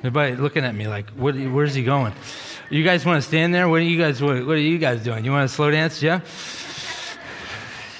Everybody 0.00 0.36
looking 0.36 0.64
at 0.64 0.74
me 0.74 0.86
like, 0.86 1.10
what, 1.10 1.34
where's 1.34 1.74
he 1.74 1.82
going? 1.82 2.12
You 2.68 2.84
guys 2.84 3.06
want 3.06 3.22
to 3.22 3.26
stand 3.26 3.54
there? 3.54 3.68
What 3.68 3.76
are 3.76 3.84
you 3.84 3.98
guys, 3.98 4.20
what, 4.20 4.46
what 4.46 4.56
are 4.56 4.60
you 4.60 4.78
guys 4.78 5.02
doing? 5.02 5.24
You 5.24 5.32
want 5.32 5.48
to 5.48 5.54
slow 5.54 5.70
dance? 5.70 6.02
Yeah? 6.02 6.20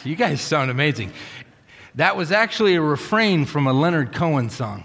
You 0.04 0.16
guys 0.16 0.40
sound 0.40 0.70
amazing. 0.70 1.12
That 1.94 2.16
was 2.16 2.30
actually 2.30 2.74
a 2.74 2.80
refrain 2.82 3.46
from 3.46 3.66
a 3.66 3.72
Leonard 3.72 4.12
Cohen 4.12 4.50
song. 4.50 4.84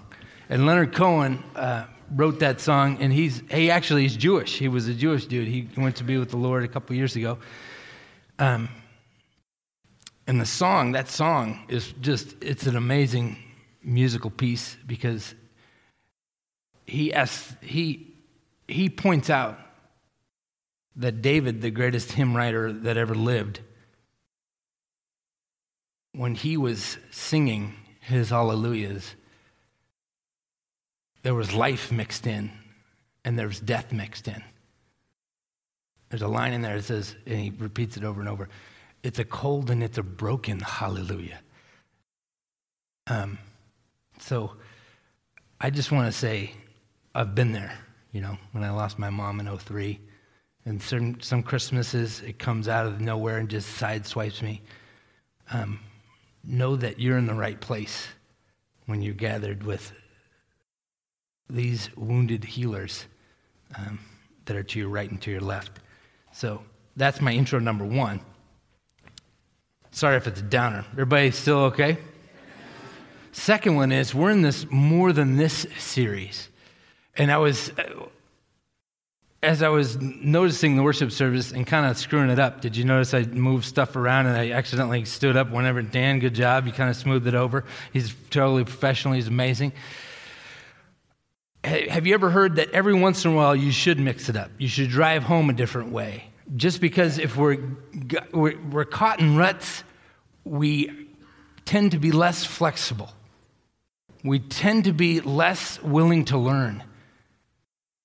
And 0.54 0.68
Leonard 0.68 0.94
Cohen 0.94 1.44
uh, 1.56 1.86
wrote 2.12 2.42
that 2.42 2.62
song, 2.62 3.00
and 3.02 3.12
he's 3.12 3.42
he 3.50 3.72
actually 3.72 4.06
is 4.06 4.16
Jewish. 4.16 4.60
He 4.60 4.68
was 4.68 4.88
a 4.88 4.94
Jewish 4.94 5.26
dude. 5.26 5.48
He 5.48 5.68
went 5.76 5.96
to 5.96 6.04
be 6.04 6.16
with 6.20 6.30
the 6.30 6.38
Lord 6.38 6.64
a 6.64 6.68
couple 6.68 6.96
years 6.96 7.16
ago. 7.16 7.40
Um, 8.38 8.70
and 10.28 10.40
the 10.40 10.46
song, 10.46 10.92
that 10.92 11.10
song, 11.10 11.66
is 11.70 11.92
just 12.02 12.36
it's 12.40 12.68
an 12.68 12.76
amazing 12.76 13.36
musical 13.82 14.30
piece 14.30 14.78
because 14.86 15.34
he 16.86 17.12
asks, 17.12 17.56
he 17.62 18.14
he 18.68 18.90
points 18.90 19.32
out 19.32 19.58
that 20.98 21.24
David, 21.24 21.64
the 21.64 21.72
greatest 21.72 22.12
hymn 22.12 22.38
writer 22.38 22.72
that 22.72 22.96
ever 22.96 23.16
lived, 23.16 23.60
when 26.12 26.36
he 26.36 26.58
was 26.58 27.00
singing 27.10 27.74
his 28.02 28.30
hallelujahs 28.30 29.16
there 31.24 31.34
was 31.34 31.54
life 31.54 31.92
mixed 31.92 32.28
in 32.28 32.52
and 33.26 33.38
there 33.38 33.48
was 33.48 33.60
death 33.60 33.92
mixed 33.92 34.28
in. 34.28 34.44
There's 36.10 36.22
a 36.22 36.28
line 36.28 36.54
in 36.54 36.62
there 36.62 36.76
that 36.76 36.84
says, 36.84 37.16
and 37.26 37.40
he 37.40 37.50
repeats 37.50 37.98
it 37.98 38.04
over 38.04 38.20
and 38.20 38.30
over 38.30 38.48
it's 39.04 39.20
a 39.20 39.26
cold 39.26 39.70
and 39.70 39.84
it's 39.84 39.98
a 39.98 40.04
broken 40.04 40.60
hallelujah. 40.60 41.40
Um, 43.08 43.38
so 44.20 44.54
I 45.60 45.70
just 45.70 45.92
want 45.92 46.12
to 46.12 46.18
say, 46.18 46.54
I've 47.14 47.36
been 47.36 47.52
there, 47.52 47.78
you 48.14 48.22
know, 48.22 48.38
when 48.54 48.64
I 48.64 48.72
lost 48.72 48.98
my 48.98 49.10
mom 49.10 49.42
in 49.42 49.58
03. 49.58 50.00
And 50.66 50.82
certain, 50.82 51.20
some 51.22 51.44
Christmases, 51.44 52.22
it 52.22 52.40
comes 52.40 52.70
out 52.70 52.86
of 52.86 53.02
nowhere 53.02 53.38
and 53.38 53.50
just 53.50 53.80
sideswipes 53.80 54.42
me. 54.42 54.62
Um, 55.52 55.82
know 56.46 56.78
that 56.78 57.00
you're 57.00 57.18
in 57.18 57.28
the 57.28 57.34
right 57.34 57.60
place 57.60 58.08
when 58.86 59.02
you're 59.02 59.14
gathered 59.14 59.64
with 59.64 59.92
these 61.50 61.90
wounded 61.96 62.44
healers 62.44 63.06
um, 63.78 64.00
that 64.46 64.56
are 64.56 64.64
to 64.64 64.80
your 64.80 64.90
right 64.90 65.10
and 65.10 65.22
to 65.22 65.32
your 65.32 65.42
left. 65.42 65.80
So 66.32 66.62
that's 66.96 67.22
my 67.22 67.32
intro 67.32 67.60
number 67.60 67.86
one. 67.86 68.22
Sorry 69.92 70.18
if 70.18 70.28
it's 70.28 70.40
a 70.40 70.44
downer. 70.44 70.86
Everybody 70.94 71.32
still 71.32 71.60
okay? 71.66 71.98
Second 73.32 73.76
one 73.76 73.92
is 73.92 74.14
we're 74.14 74.32
in 74.32 74.42
this 74.42 74.66
more 74.70 75.14
than 75.14 75.38
this 75.38 75.66
series. 75.78 76.50
And 77.16 77.32
I 77.32 77.38
was, 77.38 77.72
as 79.44 79.62
I 79.62 79.70
was 79.70 80.00
noticing 80.00 80.76
the 80.76 80.84
worship 80.84 81.12
service 81.12 81.52
and 81.52 81.66
kind 81.66 81.86
of 81.86 81.98
screwing 81.98 82.30
it 82.30 82.40
up, 82.40 82.62
did 82.62 82.76
you 82.76 82.86
notice 82.86 83.14
I 83.14 83.24
moved 83.24 83.66
stuff 83.66 83.96
around 83.96 84.26
and 84.26 84.38
I 84.38 84.52
accidentally 84.52 85.06
stood 85.06 85.38
up 85.38 85.52
whenever 85.52 85.82
Dan, 85.84 86.20
good 86.20 86.34
job, 86.34 86.66
you 86.66 86.74
kind 86.74 86.90
of 86.90 86.96
smoothed 86.96 87.28
it 87.28 87.36
over. 87.36 87.66
He's 87.92 88.16
totally 88.32 88.64
professional, 88.64 89.14
he's 89.14 89.28
amazing 89.28 89.74
have 91.64 92.06
you 92.06 92.14
ever 92.14 92.30
heard 92.30 92.58
that 92.58 92.72
every 92.72 92.94
once 92.94 93.24
in 93.24 93.32
a 93.32 93.36
while 93.36 93.56
you 93.56 93.72
should 93.72 94.00
mix 94.00 94.30
it 94.30 94.36
up? 94.36 94.52
You 94.58 94.68
should 94.68 94.90
drive 94.90 95.24
home 95.24 95.50
a 95.50 95.54
different 95.54 95.92
way. 95.92 96.26
Just 96.56 96.82
because 96.82 97.20
if 97.20 97.38
we're, 97.38 97.58
we're, 98.34 98.84
caught 98.86 99.22
in 99.22 99.38
ruts, 99.38 99.84
we 100.44 101.08
tend 101.64 101.92
to 101.92 102.00
be 102.00 102.12
less 102.12 102.44
flexible. 102.44 103.10
We 104.24 104.40
tend 104.40 104.86
to 104.86 104.94
be 104.94 105.22
less 105.22 105.82
willing 105.82 106.26
to 106.26 106.38
learn 106.38 106.84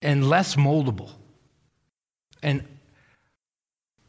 and 0.01 0.29
less 0.29 0.55
moldable. 0.55 1.11
And 2.43 2.65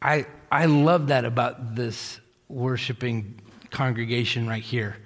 I, 0.00 0.26
I 0.50 0.66
love 0.66 1.08
that 1.08 1.24
about 1.24 1.74
this 1.74 2.20
worshiping 2.48 3.40
congregation 3.70 4.48
right 4.48 4.62
here 4.62 4.96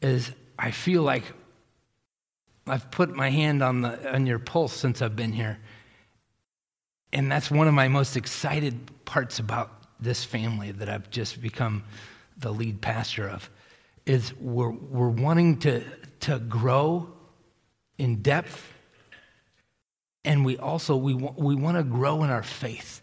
is 0.00 0.32
I 0.58 0.70
feel 0.70 1.02
like 1.02 1.24
I've 2.72 2.90
put 2.90 3.14
my 3.14 3.28
hand 3.28 3.62
on, 3.62 3.82
the, 3.82 4.14
on 4.14 4.24
your 4.24 4.38
pulse 4.38 4.72
since 4.72 5.02
I've 5.02 5.14
been 5.14 5.34
here. 5.34 5.58
And 7.12 7.30
that's 7.30 7.50
one 7.50 7.68
of 7.68 7.74
my 7.74 7.88
most 7.88 8.16
excited 8.16 9.04
parts 9.04 9.38
about 9.38 9.70
this 10.00 10.24
family 10.24 10.72
that 10.72 10.88
I've 10.88 11.10
just 11.10 11.42
become 11.42 11.84
the 12.38 12.50
lead 12.50 12.80
pastor 12.80 13.28
of 13.28 13.50
is 14.06 14.32
we're, 14.40 14.70
we're 14.70 15.10
wanting 15.10 15.58
to, 15.58 15.84
to 16.20 16.38
grow 16.38 17.12
in 17.98 18.22
depth. 18.22 18.72
And 20.24 20.42
we 20.42 20.56
also 20.56 20.96
we, 20.96 21.12
we 21.12 21.54
want 21.54 21.76
to 21.76 21.82
grow 21.82 22.24
in 22.24 22.30
our 22.30 22.42
faith. 22.42 23.02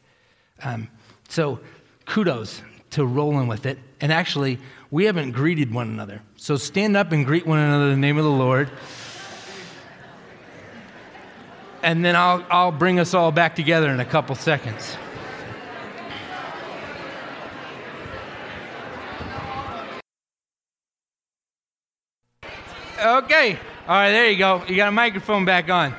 Um, 0.64 0.90
so 1.28 1.60
kudos 2.06 2.64
to 2.90 3.06
rolling 3.06 3.48
with 3.48 3.68
it. 3.68 3.78
And 4.02 4.12
actually 4.12 4.58
we 4.90 5.06
haven't 5.06 5.34
greeted 5.34 5.72
one 5.72 5.90
another. 5.90 6.24
So 6.38 6.56
stand 6.56 6.98
up 6.98 7.12
and 7.12 7.24
greet 7.24 7.46
one 7.46 7.60
another 7.60 7.92
in 7.92 7.92
the 7.92 7.98
name 7.98 8.18
of 8.18 8.24
the 8.24 8.32
lord 8.32 8.72
and 11.84 12.04
then 12.04 12.16
I'll, 12.16 12.46
I'll 12.50 12.72
bring 12.72 13.00
us 13.00 13.14
all 13.14 13.32
back 13.32 13.56
together 13.56 13.90
in 13.90 14.00
a 14.00 14.06
couple 14.06 14.36
seconds. 14.36 14.98
Okay. 23.02 23.58
All 23.88 23.96
right, 23.96 24.12
there 24.12 24.30
you 24.30 24.38
go. 24.38 24.64
You 24.68 24.76
got 24.76 24.90
a 24.90 24.92
microphone 24.92 25.46
back 25.46 25.70
on. 25.70 25.96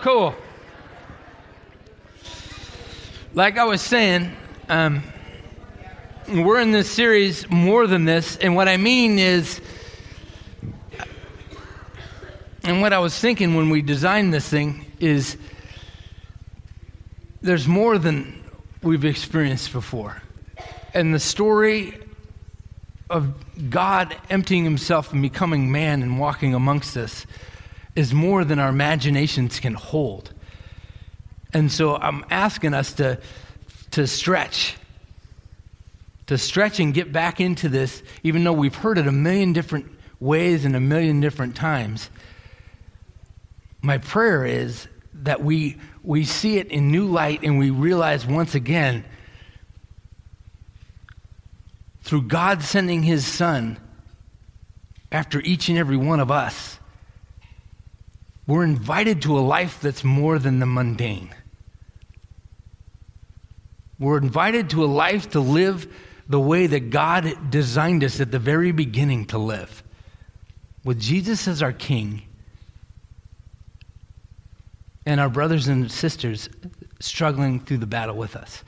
Cool. 0.00 0.34
Like 3.34 3.58
I 3.58 3.64
was 3.64 3.82
saying, 3.82 4.34
um, 4.68 5.02
we're 6.28 6.60
in 6.60 6.72
this 6.72 6.90
series 6.90 7.50
more 7.50 7.86
than 7.86 8.04
this, 8.06 8.36
and 8.36 8.56
what 8.56 8.68
I 8.68 8.76
mean 8.76 9.18
is 9.18 9.60
and 12.64 12.80
what 12.80 12.94
I 12.94 12.98
was 12.98 13.18
thinking 13.18 13.54
when 13.54 13.68
we 13.68 13.82
designed 13.82 14.32
this 14.32 14.48
thing 14.48 14.86
is 14.98 15.36
there's 17.42 17.68
more 17.68 17.98
than 17.98 18.42
we've 18.82 19.04
experienced 19.04 19.70
before. 19.70 20.22
And 20.94 21.12
the 21.12 21.20
story 21.20 21.98
of 23.10 23.34
God 23.68 24.16
emptying 24.30 24.64
himself 24.64 25.12
and 25.12 25.20
becoming 25.20 25.70
man 25.70 26.02
and 26.02 26.18
walking 26.18 26.54
amongst 26.54 26.96
us 26.96 27.26
is 27.96 28.14
more 28.14 28.44
than 28.46 28.58
our 28.58 28.70
imaginations 28.70 29.60
can 29.60 29.74
hold. 29.74 30.32
And 31.52 31.70
so 31.70 31.96
I'm 31.96 32.24
asking 32.30 32.72
us 32.72 32.94
to, 32.94 33.20
to 33.90 34.06
stretch, 34.06 34.76
to 36.28 36.38
stretch 36.38 36.80
and 36.80 36.94
get 36.94 37.12
back 37.12 37.42
into 37.42 37.68
this, 37.68 38.02
even 38.22 38.42
though 38.42 38.54
we've 38.54 38.74
heard 38.74 38.96
it 38.96 39.06
a 39.06 39.12
million 39.12 39.52
different 39.52 39.86
ways 40.18 40.64
and 40.64 40.74
a 40.74 40.80
million 40.80 41.20
different 41.20 41.54
times 41.54 42.08
my 43.84 43.98
prayer 43.98 44.46
is 44.46 44.88
that 45.12 45.44
we, 45.44 45.76
we 46.02 46.24
see 46.24 46.56
it 46.56 46.68
in 46.68 46.90
new 46.90 47.06
light 47.06 47.40
and 47.42 47.58
we 47.58 47.68
realize 47.68 48.26
once 48.26 48.54
again, 48.54 49.04
through 52.02 52.22
God 52.22 52.62
sending 52.62 53.02
his 53.02 53.26
son 53.26 53.78
after 55.12 55.38
each 55.42 55.68
and 55.68 55.76
every 55.76 55.98
one 55.98 56.18
of 56.18 56.30
us, 56.30 56.78
we're 58.46 58.64
invited 58.64 59.22
to 59.22 59.38
a 59.38 59.40
life 59.40 59.80
that's 59.82 60.02
more 60.02 60.38
than 60.38 60.60
the 60.60 60.66
mundane. 60.66 61.34
We're 63.98 64.18
invited 64.18 64.70
to 64.70 64.82
a 64.82 64.86
life 64.86 65.30
to 65.30 65.40
live 65.40 65.94
the 66.26 66.40
way 66.40 66.66
that 66.66 66.88
God 66.88 67.50
designed 67.50 68.02
us 68.02 68.18
at 68.18 68.32
the 68.32 68.38
very 68.38 68.72
beginning 68.72 69.26
to 69.26 69.38
live. 69.38 69.82
With 70.84 70.98
Jesus 70.98 71.46
as 71.46 71.62
our 71.62 71.72
King 71.72 72.22
and 75.06 75.20
our 75.20 75.28
brothers 75.28 75.68
and 75.68 75.90
sisters 75.90 76.48
struggling 77.00 77.60
through 77.60 77.78
the 77.78 77.86
battle 77.86 78.16
with 78.16 78.36
us. 78.36 78.64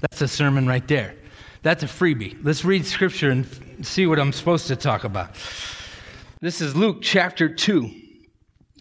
That's 0.00 0.22
a 0.22 0.28
sermon 0.28 0.66
right 0.66 0.86
there. 0.88 1.14
That's 1.62 1.82
a 1.82 1.86
freebie. 1.86 2.36
Let's 2.42 2.64
read 2.64 2.84
scripture 2.84 3.30
and 3.30 3.46
see 3.82 4.06
what 4.06 4.18
I'm 4.18 4.32
supposed 4.32 4.66
to 4.68 4.76
talk 4.76 5.04
about. 5.04 5.34
This 6.40 6.60
is 6.60 6.76
Luke 6.76 6.98
chapter 7.00 7.48
2. 7.48 7.82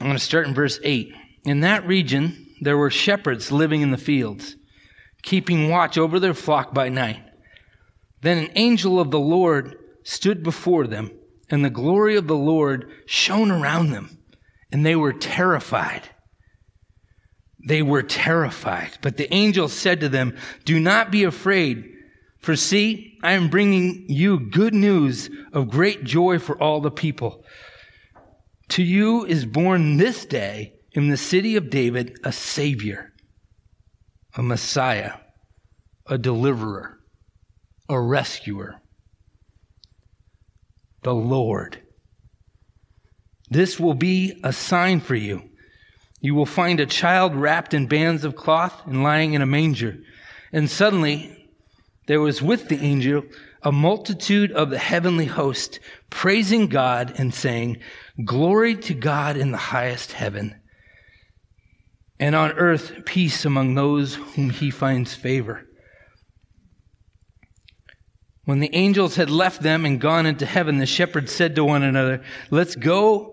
I'm 0.01 0.07
going 0.07 0.13
to 0.13 0.19
start 0.19 0.47
in 0.47 0.53
verse 0.53 0.79
8. 0.83 1.13
In 1.45 1.61
that 1.61 1.87
region, 1.87 2.47
there 2.61 2.77
were 2.77 2.89
shepherds 2.89 3.51
living 3.51 3.81
in 3.81 3.91
the 3.91 3.97
fields, 3.97 4.55
keeping 5.21 5.69
watch 5.69 5.97
over 5.97 6.19
their 6.19 6.33
flock 6.33 6.73
by 6.73 6.89
night. 6.89 7.21
Then 8.21 8.37
an 8.37 8.49
angel 8.55 8.99
of 8.99 9.11
the 9.11 9.19
Lord 9.19 9.77
stood 10.03 10.43
before 10.43 10.87
them, 10.87 11.11
and 11.49 11.63
the 11.63 11.69
glory 11.69 12.15
of 12.15 12.27
the 12.27 12.35
Lord 12.35 12.89
shone 13.05 13.51
around 13.51 13.91
them, 13.91 14.17
and 14.71 14.85
they 14.85 14.95
were 14.95 15.13
terrified. 15.13 16.09
They 17.65 17.81
were 17.81 18.03
terrified. 18.03 18.97
But 19.01 19.17
the 19.17 19.33
angel 19.33 19.69
said 19.69 20.01
to 20.01 20.09
them, 20.09 20.37
Do 20.65 20.79
not 20.79 21.11
be 21.11 21.23
afraid, 21.23 21.89
for 22.39 22.55
see, 22.55 23.17
I 23.23 23.33
am 23.33 23.49
bringing 23.49 24.05
you 24.09 24.39
good 24.39 24.73
news 24.73 25.29
of 25.53 25.69
great 25.69 26.03
joy 26.03 26.39
for 26.39 26.61
all 26.61 26.81
the 26.81 26.91
people. 26.91 27.45
To 28.69 28.83
you 28.83 29.25
is 29.25 29.45
born 29.45 29.97
this 29.97 30.25
day 30.25 30.73
in 30.91 31.09
the 31.09 31.17
city 31.17 31.55
of 31.55 31.69
David 31.69 32.19
a 32.23 32.31
Savior, 32.31 33.13
a 34.35 34.43
Messiah, 34.43 35.13
a 36.07 36.17
deliverer, 36.17 36.99
a 37.87 37.99
rescuer, 37.99 38.81
the 41.03 41.13
Lord. 41.13 41.79
This 43.49 43.79
will 43.79 43.93
be 43.93 44.39
a 44.43 44.51
sign 44.51 44.99
for 44.99 45.15
you. 45.15 45.49
You 46.23 46.35
will 46.35 46.45
find 46.45 46.79
a 46.79 46.85
child 46.85 47.35
wrapped 47.35 47.73
in 47.73 47.87
bands 47.87 48.23
of 48.23 48.37
cloth 48.37 48.87
and 48.87 49.03
lying 49.03 49.33
in 49.33 49.41
a 49.41 49.45
manger. 49.45 49.97
And 50.53 50.69
suddenly 50.69 51.49
there 52.07 52.21
was 52.21 52.41
with 52.41 52.69
the 52.69 52.79
angel 52.79 53.25
a 53.61 53.73
multitude 53.73 54.49
of 54.53 54.69
the 54.69 54.79
heavenly 54.79 55.25
host 55.25 55.81
praising 56.09 56.67
God 56.67 57.13
and 57.17 57.33
saying, 57.33 57.79
Glory 58.23 58.73
to 58.75 58.93
God 58.93 59.35
in 59.35 59.51
the 59.51 59.57
highest 59.57 60.13
heaven, 60.13 60.55
and 62.21 62.35
on 62.35 62.53
earth 62.53 63.03
peace 63.03 63.43
among 63.43 63.75
those 63.75 64.15
whom 64.15 64.49
he 64.49 64.71
finds 64.71 65.13
favor. 65.13 65.67
When 68.45 68.59
the 68.59 68.73
angels 68.73 69.15
had 69.15 69.29
left 69.29 69.61
them 69.61 69.85
and 69.85 69.99
gone 69.99 70.25
into 70.25 70.45
heaven, 70.45 70.77
the 70.77 70.85
shepherds 70.85 71.33
said 71.33 71.55
to 71.55 71.65
one 71.65 71.83
another, 71.83 72.23
Let's 72.49 72.77
go 72.77 73.32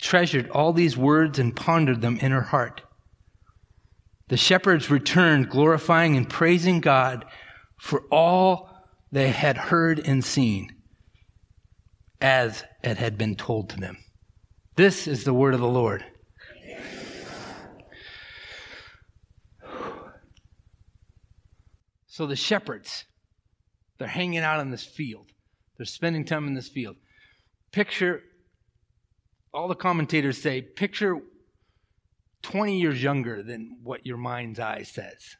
treasured 0.00 0.50
all 0.50 0.72
these 0.72 0.96
words 0.96 1.38
and 1.38 1.54
pondered 1.54 2.00
them 2.00 2.18
in 2.18 2.32
her 2.32 2.42
heart. 2.42 2.82
The 4.28 4.36
shepherds 4.36 4.90
returned, 4.90 5.50
glorifying 5.50 6.16
and 6.16 6.28
praising 6.28 6.80
God 6.80 7.24
for 7.78 8.04
all 8.10 8.70
they 9.12 9.30
had 9.30 9.56
heard 9.56 9.98
and 9.98 10.24
seen, 10.24 10.74
as 12.20 12.64
it 12.82 12.96
had 12.96 13.18
been 13.18 13.36
told 13.36 13.70
to 13.70 13.76
them. 13.76 13.98
This 14.76 15.06
is 15.06 15.24
the 15.24 15.34
word 15.34 15.54
of 15.54 15.60
the 15.60 15.68
Lord. 15.68 16.04
So 22.06 22.26
the 22.26 22.36
shepherds, 22.36 23.04
they're 23.98 24.06
hanging 24.06 24.38
out 24.38 24.60
in 24.60 24.70
this 24.70 24.84
field. 24.84 25.32
They're 25.76 25.84
spending 25.84 26.24
time 26.24 26.46
in 26.46 26.54
this 26.54 26.68
field. 26.68 26.96
Picture, 27.72 28.22
all 29.54 29.68
the 29.68 29.74
commentators 29.74 30.42
say, 30.42 30.60
picture 30.60 31.18
20 32.42 32.78
years 32.78 33.02
younger 33.02 33.42
than 33.42 33.78
what 33.82 34.04
your 34.04 34.16
mind's 34.16 34.58
eye 34.58 34.82
says. 34.82 35.36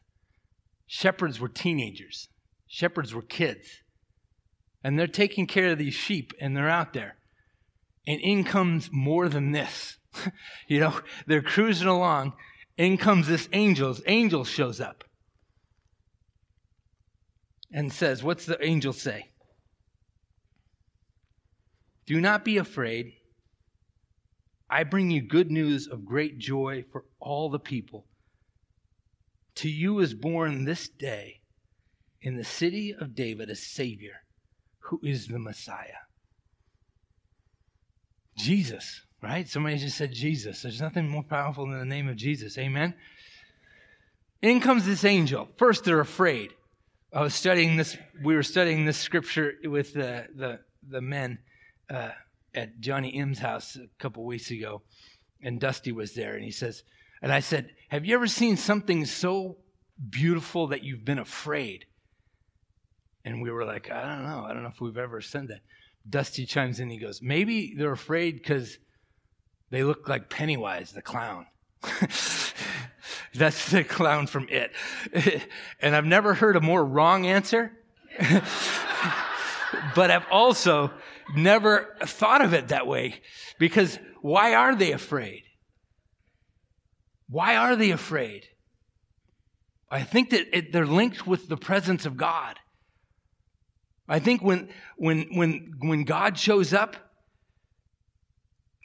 Shepherds 0.86 1.40
were 1.40 1.48
teenagers, 1.48 2.28
shepherds 2.66 3.14
were 3.14 3.22
kids. 3.22 3.68
And 4.82 4.98
they're 4.98 5.06
taking 5.06 5.46
care 5.46 5.72
of 5.72 5.78
these 5.78 5.94
sheep 5.94 6.32
and 6.40 6.54
they're 6.54 6.68
out 6.68 6.92
there. 6.92 7.16
And 8.06 8.20
in 8.20 8.44
comes 8.44 8.90
more 8.92 9.30
than 9.30 9.52
this. 9.52 9.96
you 10.68 10.78
know, 10.78 11.00
they're 11.26 11.40
cruising 11.40 11.88
along. 11.88 12.34
In 12.76 12.98
comes 12.98 13.26
this 13.26 13.48
angel. 13.54 13.96
Angel 14.06 14.44
shows 14.44 14.80
up 14.80 15.04
and 17.72 17.90
says, 17.90 18.22
What's 18.22 18.44
the 18.44 18.62
angel 18.62 18.92
say? 18.92 19.30
Do 22.06 22.20
not 22.20 22.44
be 22.44 22.58
afraid. 22.58 23.14
I 24.74 24.82
bring 24.82 25.08
you 25.08 25.22
good 25.22 25.52
news 25.52 25.86
of 25.86 26.04
great 26.04 26.36
joy 26.36 26.84
for 26.90 27.04
all 27.20 27.48
the 27.48 27.60
people. 27.60 28.06
To 29.54 29.68
you 29.68 30.00
is 30.00 30.14
born 30.14 30.64
this 30.64 30.88
day 30.88 31.42
in 32.20 32.36
the 32.36 32.42
city 32.42 32.92
of 32.92 33.14
David 33.14 33.50
a 33.50 33.54
Savior 33.54 34.24
who 34.80 34.98
is 35.04 35.28
the 35.28 35.38
Messiah. 35.38 36.02
Jesus, 38.36 39.02
right? 39.22 39.48
Somebody 39.48 39.78
just 39.78 39.96
said 39.96 40.12
Jesus. 40.12 40.62
There's 40.62 40.80
nothing 40.80 41.08
more 41.08 41.22
powerful 41.22 41.68
than 41.68 41.78
the 41.78 41.84
name 41.84 42.08
of 42.08 42.16
Jesus. 42.16 42.58
Amen. 42.58 42.94
In 44.42 44.60
comes 44.60 44.84
this 44.84 45.04
angel. 45.04 45.50
First, 45.56 45.84
they're 45.84 46.00
afraid. 46.00 46.50
I 47.12 47.22
was 47.22 47.32
studying 47.36 47.76
this. 47.76 47.96
We 48.24 48.34
were 48.34 48.42
studying 48.42 48.86
this 48.86 48.98
scripture 48.98 49.54
with 49.62 49.94
the 49.94 50.26
the 50.34 50.58
the 50.82 51.00
men 51.00 51.38
uh, 51.88 52.10
at 52.54 52.80
Johnny 52.80 53.14
M's 53.14 53.38
house 53.38 53.76
a 53.76 53.88
couple 53.98 54.24
weeks 54.24 54.50
ago, 54.50 54.82
and 55.42 55.60
Dusty 55.60 55.92
was 55.92 56.14
there, 56.14 56.34
and 56.34 56.44
he 56.44 56.50
says, 56.50 56.82
and 57.24 57.32
I 57.32 57.40
said, 57.40 57.70
"Have 57.88 58.04
you 58.04 58.14
ever 58.14 58.26
seen 58.26 58.58
something 58.58 59.06
so 59.06 59.56
beautiful 60.10 60.66
that 60.66 60.82
you've 60.82 61.06
been 61.06 61.18
afraid?" 61.18 61.86
And 63.24 63.40
we 63.40 63.50
were 63.50 63.64
like, 63.64 63.90
"I 63.90 64.02
don't 64.02 64.24
know. 64.24 64.44
I 64.44 64.52
don't 64.52 64.62
know 64.62 64.68
if 64.68 64.80
we've 64.80 64.98
ever 64.98 65.22
said 65.22 65.48
that." 65.48 65.60
Dusty 66.08 66.44
chimes 66.44 66.80
in. 66.80 66.90
He 66.90 66.98
goes, 66.98 67.22
"Maybe 67.22 67.74
they're 67.76 67.92
afraid 67.92 68.34
because 68.34 68.78
they 69.70 69.82
look 69.82 70.06
like 70.06 70.28
Pennywise 70.28 70.92
the 70.92 71.00
clown." 71.00 71.46
That's 73.34 73.70
the 73.70 73.84
clown 73.84 74.26
from 74.26 74.46
it. 74.50 74.72
and 75.80 75.96
I've 75.96 76.04
never 76.04 76.34
heard 76.34 76.56
a 76.56 76.60
more 76.60 76.84
wrong 76.84 77.26
answer. 77.26 77.72
but 79.94 80.10
I've 80.10 80.26
also 80.30 80.92
never 81.34 81.96
thought 82.04 82.42
of 82.42 82.54
it 82.54 82.68
that 82.68 82.86
way 82.86 83.20
because 83.58 83.98
why 84.20 84.54
are 84.54 84.74
they 84.74 84.92
afraid? 84.92 85.42
Why 87.28 87.56
are 87.56 87.76
they 87.76 87.90
afraid? 87.90 88.44
I 89.90 90.02
think 90.02 90.30
that 90.30 90.56
it, 90.56 90.72
they're 90.72 90.86
linked 90.86 91.26
with 91.26 91.48
the 91.48 91.56
presence 91.56 92.06
of 92.06 92.16
God. 92.16 92.58
I 94.08 94.18
think 94.18 94.42
when, 94.42 94.68
when, 94.96 95.28
when, 95.34 95.74
when 95.80 96.04
God 96.04 96.38
shows 96.38 96.74
up, 96.74 96.96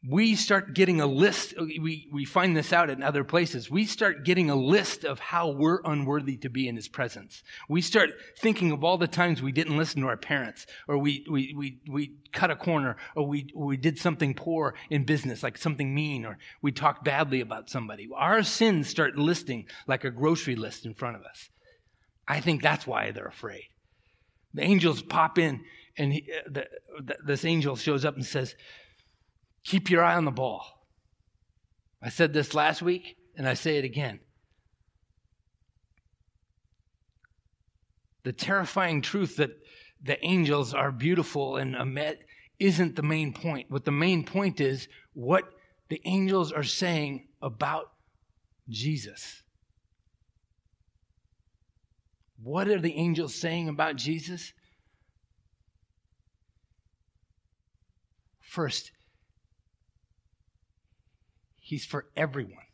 we 0.07 0.35
start 0.35 0.73
getting 0.73 1.01
a 1.01 1.05
list. 1.05 1.53
We, 1.59 2.07
we 2.11 2.23
find 2.23 2.55
this 2.55 2.71
out 2.71 2.89
in 2.89 3.03
other 3.03 3.23
places. 3.23 3.69
We 3.69 3.85
start 3.85 4.23
getting 4.23 4.49
a 4.49 4.55
list 4.55 5.03
of 5.03 5.19
how 5.19 5.49
we're 5.49 5.81
unworthy 5.83 6.37
to 6.37 6.49
be 6.49 6.67
in 6.67 6.75
his 6.75 6.87
presence. 6.87 7.43
We 7.67 7.81
start 7.81 8.11
thinking 8.37 8.71
of 8.71 8.83
all 8.83 8.97
the 8.97 9.07
times 9.07 9.41
we 9.41 9.51
didn't 9.51 9.77
listen 9.77 10.01
to 10.01 10.07
our 10.07 10.17
parents, 10.17 10.65
or 10.87 10.97
we, 10.97 11.25
we, 11.29 11.53
we, 11.57 11.79
we 11.89 12.15
cut 12.31 12.49
a 12.49 12.55
corner, 12.55 12.95
or 13.15 13.27
we, 13.27 13.51
we 13.53 13.75
did 13.75 13.99
something 13.99 14.33
poor 14.33 14.75
in 14.89 15.03
business, 15.03 15.43
like 15.43 15.57
something 15.57 15.93
mean, 15.93 16.25
or 16.25 16.37
we 16.61 16.71
talked 16.71 17.03
badly 17.03 17.41
about 17.41 17.69
somebody. 17.69 18.07
Our 18.15 18.43
sins 18.43 18.87
start 18.87 19.17
listing 19.17 19.65
like 19.85 20.05
a 20.05 20.11
grocery 20.11 20.55
list 20.55 20.85
in 20.85 20.93
front 20.93 21.17
of 21.17 21.23
us. 21.23 21.49
I 22.25 22.39
think 22.39 22.61
that's 22.61 22.87
why 22.87 23.11
they're 23.11 23.25
afraid. 23.25 23.65
The 24.53 24.63
angels 24.63 25.01
pop 25.01 25.37
in, 25.37 25.65
and 25.97 26.13
he, 26.13 26.25
uh, 26.31 26.49
the, 26.49 26.67
the, 27.03 27.17
this 27.25 27.43
angel 27.43 27.75
shows 27.75 28.05
up 28.05 28.15
and 28.15 28.25
says, 28.25 28.55
Keep 29.63 29.89
your 29.89 30.03
eye 30.03 30.15
on 30.15 30.25
the 30.25 30.31
ball. 30.31 30.65
I 32.01 32.09
said 32.09 32.33
this 32.33 32.53
last 32.53 32.81
week, 32.81 33.17
and 33.35 33.47
I 33.47 33.53
say 33.53 33.77
it 33.77 33.85
again. 33.85 34.19
The 38.23 38.33
terrifying 38.33 39.01
truth 39.01 39.37
that 39.37 39.51
the 40.01 40.23
angels 40.25 40.73
are 40.73 40.91
beautiful 40.91 41.57
and 41.57 41.75
Amet 41.75 42.19
isn't 42.59 42.95
the 42.95 43.03
main 43.03 43.33
point. 43.33 43.69
What 43.69 43.85
the 43.85 43.91
main 43.91 44.23
point 44.25 44.59
is 44.59 44.87
what 45.13 45.45
the 45.89 46.01
angels 46.05 46.51
are 46.51 46.63
saying 46.63 47.27
about 47.41 47.91
Jesus. 48.69 49.41
What 52.41 52.67
are 52.67 52.79
the 52.79 52.93
angels 52.95 53.35
saying 53.35 53.67
about 53.67 53.95
Jesus? 53.95 54.53
First, 58.39 58.91
he's 61.69 61.85
for 61.85 62.07
everyone. 62.17 62.65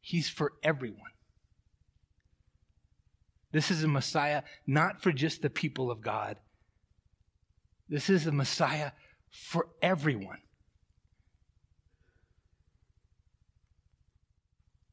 He's 0.00 0.28
for 0.28 0.52
everyone. 0.62 1.00
This 3.50 3.72
is 3.72 3.82
a 3.82 3.88
Messiah 3.88 4.42
not 4.64 5.02
for 5.02 5.10
just 5.10 5.42
the 5.42 5.50
people 5.50 5.90
of 5.90 6.00
God. 6.00 6.36
This 7.88 8.08
is 8.08 8.28
a 8.28 8.32
Messiah 8.32 8.92
for 9.32 9.66
everyone. 9.82 10.38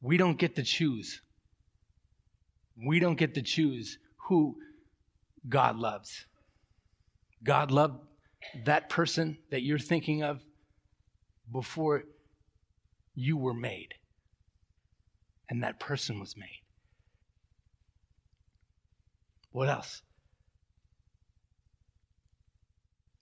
We 0.00 0.16
don't 0.16 0.38
get 0.38 0.56
to 0.56 0.64
choose. 0.64 1.20
We 2.84 2.98
don't 2.98 3.16
get 3.16 3.34
to 3.34 3.42
choose 3.42 3.96
who 4.28 4.56
God 5.48 5.76
loves. 5.76 6.26
God 7.44 7.70
loved 7.70 8.00
that 8.64 8.88
person 8.88 9.38
that 9.50 9.62
you're 9.62 9.78
thinking 9.78 10.22
of 10.22 10.42
before 11.50 12.04
you 13.14 13.36
were 13.36 13.54
made 13.54 13.94
and 15.48 15.62
that 15.62 15.78
person 15.78 16.18
was 16.18 16.36
made. 16.36 16.62
What 19.50 19.68
else? 19.68 20.00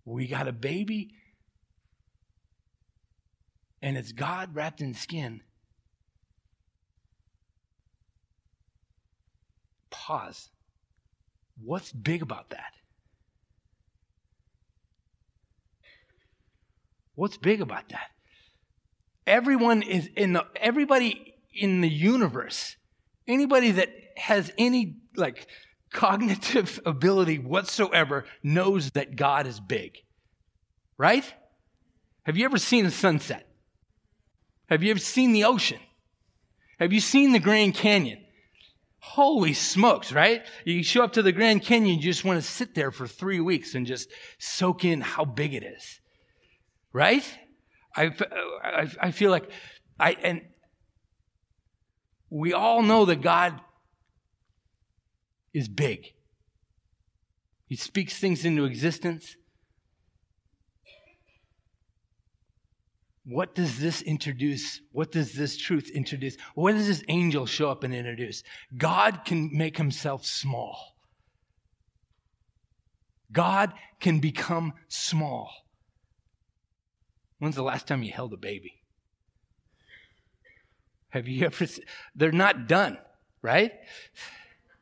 We 0.05 0.27
got 0.27 0.49
a 0.49 0.53
baby, 0.53 1.11
and 3.83 3.97
it's 3.97 4.13
God 4.13 4.55
wrapped 4.55 4.81
in 4.81 4.95
skin. 4.95 5.43
Pause. 9.91 10.51
What's 11.63 11.93
big 11.93 12.23
about 12.23 12.51
that? 12.51 12.75
What's 17.21 17.37
big 17.37 17.61
about 17.61 17.91
that? 17.91 18.09
Everyone 19.27 19.83
is 19.83 20.09
in 20.17 20.33
the, 20.33 20.47
everybody 20.57 21.35
in 21.55 21.83
the 21.83 21.89
universe, 21.89 22.77
anybody 23.29 23.73
that 23.73 23.91
has 24.17 24.51
any 24.57 24.97
like 25.17 25.47
cognitive 25.93 26.81
ability 26.87 27.39
whatsoever 27.39 28.25
knows 28.43 28.93
that 28.93 29.17
God 29.17 29.47
is 29.47 29.61
big. 29.61 29.99
Right? 30.97 31.31
Have 32.23 32.39
you 32.39 32.47
ever 32.47 32.57
seen 32.57 32.87
a 32.87 32.91
sunset? 32.91 33.47
Have 34.71 34.83
you 34.83 34.91
ever 34.91 34.99
seen 34.99 35.33
the 35.35 35.45
ocean? 35.45 35.81
Have 36.79 36.95
you 36.95 37.01
seen 37.01 37.33
the 37.33 37.39
Grand 37.39 37.75
Canyon? 37.75 38.25
Holy 38.99 39.53
smokes, 39.53 40.11
right? 40.11 40.43
You 40.65 40.83
show 40.83 41.05
up 41.05 41.13
to 41.13 41.23
the 41.23 41.33
Grand 41.33 41.65
Canyon, 41.65 41.97
you 41.97 42.03
just 42.03 42.25
want 42.25 42.43
to 42.43 42.49
sit 42.49 42.75
there 42.75 42.91
for 42.91 43.07
three 43.07 43.41
weeks 43.41 43.75
and 43.75 43.87
just 43.87 44.09
soak 44.39 44.87
in 44.87 45.03
how 45.03 45.27
big 45.27 45.53
it 45.53 45.63
is. 45.63 46.00
Right? 46.93 47.25
I, 47.97 48.11
I, 48.63 48.91
I 49.01 49.11
feel 49.11 49.31
like 49.31 49.51
I, 49.99 50.17
and 50.23 50.43
we 52.31 52.53
all 52.53 52.83
know 52.83 53.05
that 53.05 53.21
God 53.21 53.61
is 55.53 55.69
big. 55.69 56.07
He 57.67 57.77
speaks 57.77 58.19
things 58.19 58.45
into 58.45 58.65
existence. 58.65 59.37
What 63.25 63.55
does 63.55 63.79
this 63.79 64.03
introduce? 64.03 64.81
What 64.91 65.13
does 65.13 65.35
this 65.35 65.57
truth 65.57 65.91
introduce? 65.91 66.37
What 66.55 66.73
does 66.73 66.87
this 66.87 67.05
angel 67.09 67.47
show 67.47 67.71
up 67.71 67.85
and 67.85 67.95
introduce? 67.95 68.43
God 68.77 69.25
can 69.25 69.51
make 69.53 69.77
himself 69.77 70.25
small. 70.25 70.97
God 73.31 73.73
can 74.01 74.19
become 74.19 74.73
small. 74.89 75.53
When's 77.41 77.57
the 77.57 77.63
last 77.63 77.89
time 77.89 78.03
you 78.03 78.13
held 78.13 78.33
a 78.33 78.37
baby? 78.37 78.75
Have 81.09 81.27
you 81.27 81.47
ever? 81.47 81.67
They're 82.15 82.31
not 82.31 82.69
done, 82.69 82.99
right? 83.43 83.73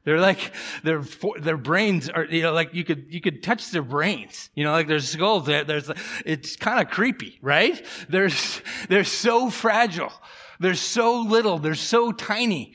They're 0.04 0.20
like 0.20 0.52
their 0.82 1.02
their 1.38 1.56
brains 1.56 2.08
are 2.08 2.24
you 2.24 2.42
know 2.42 2.52
like 2.52 2.74
you 2.74 2.84
could 2.84 3.06
you 3.10 3.20
could 3.20 3.42
touch 3.42 3.70
their 3.70 3.82
brains 3.82 4.48
you 4.54 4.64
know 4.64 4.72
like 4.72 4.88
their 4.88 5.00
skulls 5.00 5.44
there's 5.44 5.90
it's 6.24 6.56
kind 6.56 6.80
of 6.80 6.90
creepy 6.90 7.38
right 7.42 7.84
there's 8.08 8.62
they're 8.88 9.04
so 9.04 9.50
fragile 9.50 10.12
they're 10.60 10.74
so 10.74 11.20
little 11.20 11.58
they're 11.58 11.74
so 11.74 12.10
tiny 12.10 12.72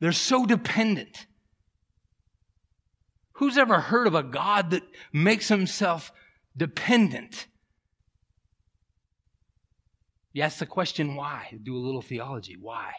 they're 0.00 0.10
so 0.10 0.46
dependent 0.46 1.26
who's 3.34 3.56
ever 3.56 3.78
heard 3.78 4.08
of 4.08 4.16
a 4.16 4.24
God 4.24 4.70
that 4.70 4.82
makes 5.12 5.46
himself 5.46 6.10
dependent 6.56 7.46
you 10.32 10.42
ask 10.42 10.58
the 10.58 10.66
question 10.66 11.14
why, 11.14 11.58
do 11.62 11.76
a 11.76 11.78
little 11.78 12.02
theology. 12.02 12.56
Why? 12.58 12.92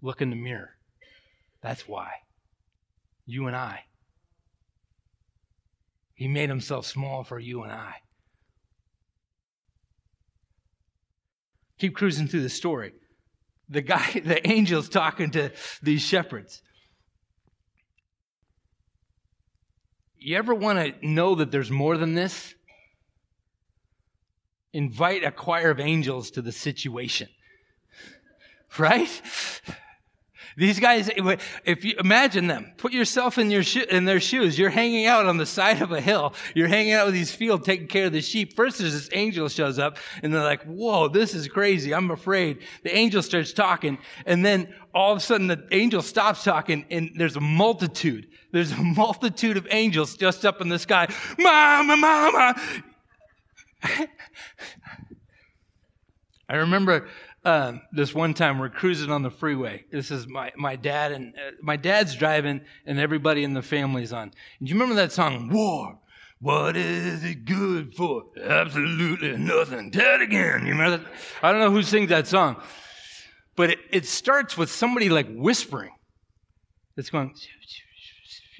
Look 0.00 0.22
in 0.22 0.30
the 0.30 0.36
mirror. 0.36 0.70
That's 1.62 1.86
why. 1.86 2.10
You 3.26 3.46
and 3.46 3.56
I. 3.56 3.80
He 6.14 6.26
made 6.26 6.48
himself 6.48 6.86
small 6.86 7.22
for 7.22 7.38
you 7.38 7.62
and 7.62 7.72
I. 7.72 7.94
Keep 11.78 11.94
cruising 11.94 12.26
through 12.26 12.42
the 12.42 12.48
story. 12.48 12.92
The 13.68 13.82
guy, 13.82 14.20
the 14.24 14.44
angel's 14.46 14.88
talking 14.88 15.30
to 15.32 15.52
these 15.82 16.02
shepherds. 16.02 16.62
You 20.16 20.36
ever 20.36 20.54
want 20.54 20.78
to 20.78 21.06
know 21.06 21.36
that 21.36 21.52
there's 21.52 21.70
more 21.70 21.96
than 21.96 22.14
this? 22.14 22.54
Invite 24.72 25.24
a 25.24 25.30
choir 25.30 25.70
of 25.70 25.80
angels 25.80 26.30
to 26.32 26.42
the 26.42 26.52
situation. 26.52 27.28
Right? 28.78 29.22
These 30.58 30.80
guys, 30.80 31.08
if 31.64 31.84
you 31.84 31.94
imagine 32.00 32.48
them, 32.48 32.72
put 32.78 32.92
yourself 32.92 33.38
in 33.38 33.48
your 33.48 33.62
sho- 33.62 33.86
in 33.88 34.06
their 34.06 34.18
shoes. 34.18 34.58
You're 34.58 34.70
hanging 34.70 35.06
out 35.06 35.26
on 35.26 35.36
the 35.36 35.46
side 35.46 35.80
of 35.80 35.92
a 35.92 36.00
hill. 36.00 36.34
You're 36.52 36.66
hanging 36.66 36.94
out 36.94 37.06
with 37.06 37.14
these 37.14 37.32
fields, 37.32 37.64
taking 37.64 37.86
care 37.86 38.06
of 38.06 38.12
the 38.12 38.20
sheep. 38.20 38.56
First, 38.56 38.78
there's 38.78 38.92
this 38.92 39.08
angel 39.12 39.48
shows 39.48 39.78
up, 39.78 39.98
and 40.20 40.34
they're 40.34 40.42
like, 40.42 40.64
"Whoa, 40.64 41.06
this 41.06 41.32
is 41.32 41.46
crazy! 41.46 41.94
I'm 41.94 42.10
afraid." 42.10 42.58
The 42.82 42.92
angel 42.92 43.22
starts 43.22 43.52
talking, 43.52 43.98
and 44.26 44.44
then 44.44 44.74
all 44.92 45.12
of 45.12 45.18
a 45.18 45.20
sudden, 45.20 45.46
the 45.46 45.64
angel 45.70 46.02
stops 46.02 46.42
talking, 46.42 46.84
and 46.90 47.12
there's 47.14 47.36
a 47.36 47.40
multitude. 47.40 48.26
There's 48.50 48.72
a 48.72 48.82
multitude 48.82 49.58
of 49.58 49.68
angels 49.70 50.16
just 50.16 50.44
up 50.44 50.60
in 50.60 50.68
the 50.68 50.78
sky. 50.80 51.06
Mama, 51.38 51.96
mama, 51.96 52.60
I 56.48 56.56
remember 56.56 57.08
uh, 57.44 57.74
this 57.92 58.14
one 58.14 58.34
time 58.34 58.58
we're 58.58 58.68
cruising 58.68 59.10
on 59.10 59.22
the 59.22 59.30
freeway. 59.30 59.84
This 59.90 60.10
is 60.10 60.26
my, 60.26 60.52
my 60.56 60.76
dad 60.76 61.12
and 61.12 61.34
uh, 61.34 61.52
my 61.62 61.76
dad's 61.76 62.14
driving 62.14 62.62
and 62.86 62.98
everybody 62.98 63.44
in 63.44 63.54
the 63.54 63.62
family's 63.62 64.12
on. 64.12 64.32
And 64.58 64.68
you 64.68 64.74
remember 64.74 64.94
that 64.96 65.12
song, 65.12 65.48
War? 65.50 65.98
What 66.40 66.76
is 66.76 67.24
it 67.24 67.44
good 67.44 67.94
for? 67.94 68.24
Absolutely 68.40 69.36
nothing. 69.36 69.90
Dead 69.90 70.22
again. 70.22 70.64
You 70.64 70.72
remember 70.72 70.98
that? 70.98 71.06
I 71.42 71.50
don't 71.50 71.60
know 71.60 71.72
who 71.72 71.82
sings 71.82 72.10
that 72.10 72.28
song, 72.28 72.62
but 73.56 73.70
it, 73.70 73.78
it 73.90 74.06
starts 74.06 74.56
with 74.56 74.70
somebody 74.70 75.08
like 75.08 75.26
whispering. 75.28 75.90
It's 76.96 77.10
going, 77.10 77.34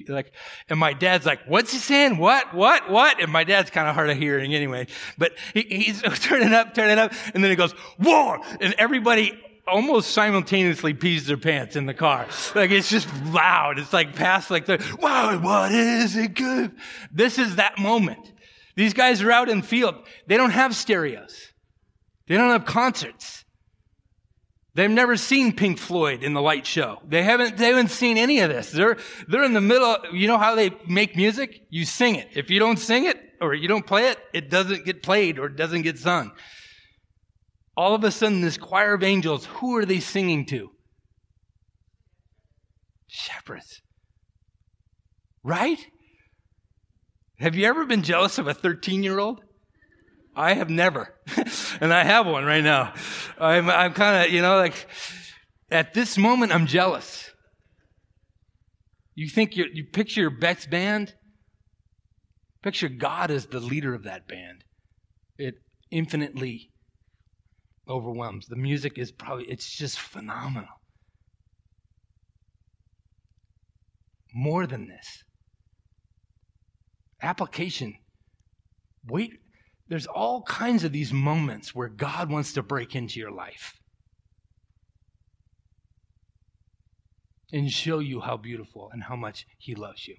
like, 0.07 0.31
and 0.69 0.79
my 0.79 0.93
dad's 0.93 1.25
like, 1.25 1.39
what's 1.47 1.71
he 1.71 1.77
saying? 1.77 2.17
What, 2.17 2.53
what, 2.53 2.89
what? 2.89 3.21
And 3.21 3.31
my 3.31 3.43
dad's 3.43 3.69
kind 3.69 3.87
of 3.87 3.95
hard 3.95 4.09
of 4.09 4.17
hearing 4.17 4.53
anyway, 4.53 4.87
but 5.17 5.33
he, 5.53 5.61
he's 5.61 6.01
turning 6.21 6.53
up, 6.53 6.73
turning 6.73 6.97
up, 6.97 7.13
and 7.33 7.43
then 7.43 7.51
he 7.51 7.55
goes, 7.55 7.73
war! 7.99 8.39
And 8.61 8.73
everybody 8.77 9.39
almost 9.67 10.11
simultaneously 10.11 10.93
pees 10.93 11.27
their 11.27 11.37
pants 11.37 11.75
in 11.75 11.85
the 11.85 11.93
car. 11.93 12.27
Like 12.55 12.71
it's 12.71 12.89
just 12.89 13.07
loud. 13.25 13.79
It's 13.79 13.93
like 13.93 14.15
past 14.15 14.49
like 14.51 14.65
the, 14.65 14.83
wow, 14.99 15.37
what 15.39 15.71
is 15.71 16.15
it 16.15 16.33
good? 16.33 16.71
This 17.11 17.37
is 17.37 17.57
that 17.57 17.77
moment. 17.77 18.33
These 18.75 18.93
guys 18.93 19.21
are 19.21 19.31
out 19.31 19.49
in 19.49 19.61
the 19.61 19.67
field. 19.67 19.95
They 20.27 20.37
don't 20.37 20.51
have 20.51 20.75
stereos. 20.75 21.53
They 22.27 22.37
don't 22.37 22.51
have 22.51 22.65
concerts. 22.65 23.45
They've 24.75 24.89
never 24.89 25.17
seen 25.17 25.55
Pink 25.55 25.79
Floyd 25.79 26.23
in 26.23 26.33
the 26.33 26.41
light 26.41 26.65
show. 26.65 27.01
They 27.07 27.23
haven't, 27.23 27.57
they 27.57 27.67
haven't 27.67 27.89
seen 27.89 28.17
any 28.17 28.39
of 28.39 28.49
this. 28.49 28.71
They're, 28.71 28.97
they're 29.27 29.43
in 29.43 29.53
the 29.53 29.61
middle. 29.61 29.97
You 30.13 30.27
know 30.27 30.37
how 30.37 30.55
they 30.55 30.71
make 30.87 31.15
music? 31.15 31.61
You 31.69 31.85
sing 31.85 32.15
it. 32.15 32.27
If 32.35 32.49
you 32.49 32.59
don't 32.59 32.77
sing 32.77 33.05
it 33.05 33.17
or 33.41 33.53
you 33.53 33.67
don't 33.67 33.85
play 33.85 34.09
it, 34.09 34.19
it 34.33 34.49
doesn't 34.49 34.85
get 34.85 35.01
played 35.01 35.39
or 35.39 35.47
it 35.47 35.55
doesn't 35.55 35.81
get 35.81 35.97
sung. 35.97 36.31
All 37.75 37.95
of 37.95 38.03
a 38.03 38.11
sudden, 38.11 38.41
this 38.41 38.57
choir 38.57 38.93
of 38.93 39.03
angels, 39.03 39.45
who 39.45 39.75
are 39.77 39.85
they 39.85 39.99
singing 39.99 40.45
to? 40.47 40.69
Shepherds. 43.07 43.81
Right? 45.43 45.79
Have 47.39 47.55
you 47.55 47.65
ever 47.65 47.85
been 47.85 48.03
jealous 48.03 48.37
of 48.37 48.47
a 48.47 48.53
13 48.53 49.01
year 49.01 49.17
old? 49.17 49.41
I 50.39 50.53
have 50.53 50.69
never. 50.69 51.13
and 51.81 51.93
I 51.93 52.05
have 52.05 52.25
one 52.25 52.45
right 52.45 52.63
now. 52.63 52.93
I'm, 53.37 53.69
I'm 53.69 53.91
kind 53.91 54.25
of, 54.25 54.33
you 54.33 54.41
know, 54.41 54.55
like, 54.55 54.87
At 55.69 55.93
this 55.93 56.17
moment, 56.17 56.53
I'm 56.53 56.65
jealous. 56.65 57.29
You 59.15 59.27
think 59.27 59.57
you 59.57 59.65
you 59.73 59.83
picture 59.83 60.21
your 60.21 60.29
best 60.29 60.69
band? 60.69 61.13
Picture 62.63 62.87
God 62.87 63.31
as 63.31 63.47
the 63.47 63.59
leader 63.59 63.93
of 63.93 64.03
that 64.03 64.29
band. 64.29 64.63
It 65.37 65.55
infinitely 65.91 66.71
overwhelms. 67.87 68.47
The 68.47 68.55
music 68.55 68.97
is 68.97 69.11
probably, 69.11 69.45
it's 69.45 69.69
just 69.77 69.99
phenomenal. 69.99 70.69
More 74.33 74.65
than 74.65 74.87
this. 74.87 75.23
Application. 77.21 77.95
Wait, 79.05 79.33
there's 79.89 80.05
all 80.05 80.43
kinds 80.43 80.83
of 80.83 80.91
these 80.91 81.11
moments 81.11 81.73
where 81.73 81.89
God 81.89 82.29
wants 82.29 82.53
to 82.53 82.63
break 82.63 82.95
into 82.95 83.19
your 83.19 83.31
life 83.31 83.81
and 87.51 87.71
show 87.71 87.97
you 87.97 88.21
how 88.21 88.37
beautiful 88.37 88.89
and 88.93 89.03
how 89.03 89.15
much 89.15 89.47
He 89.57 89.73
loves 89.73 90.07
you. 90.07 90.15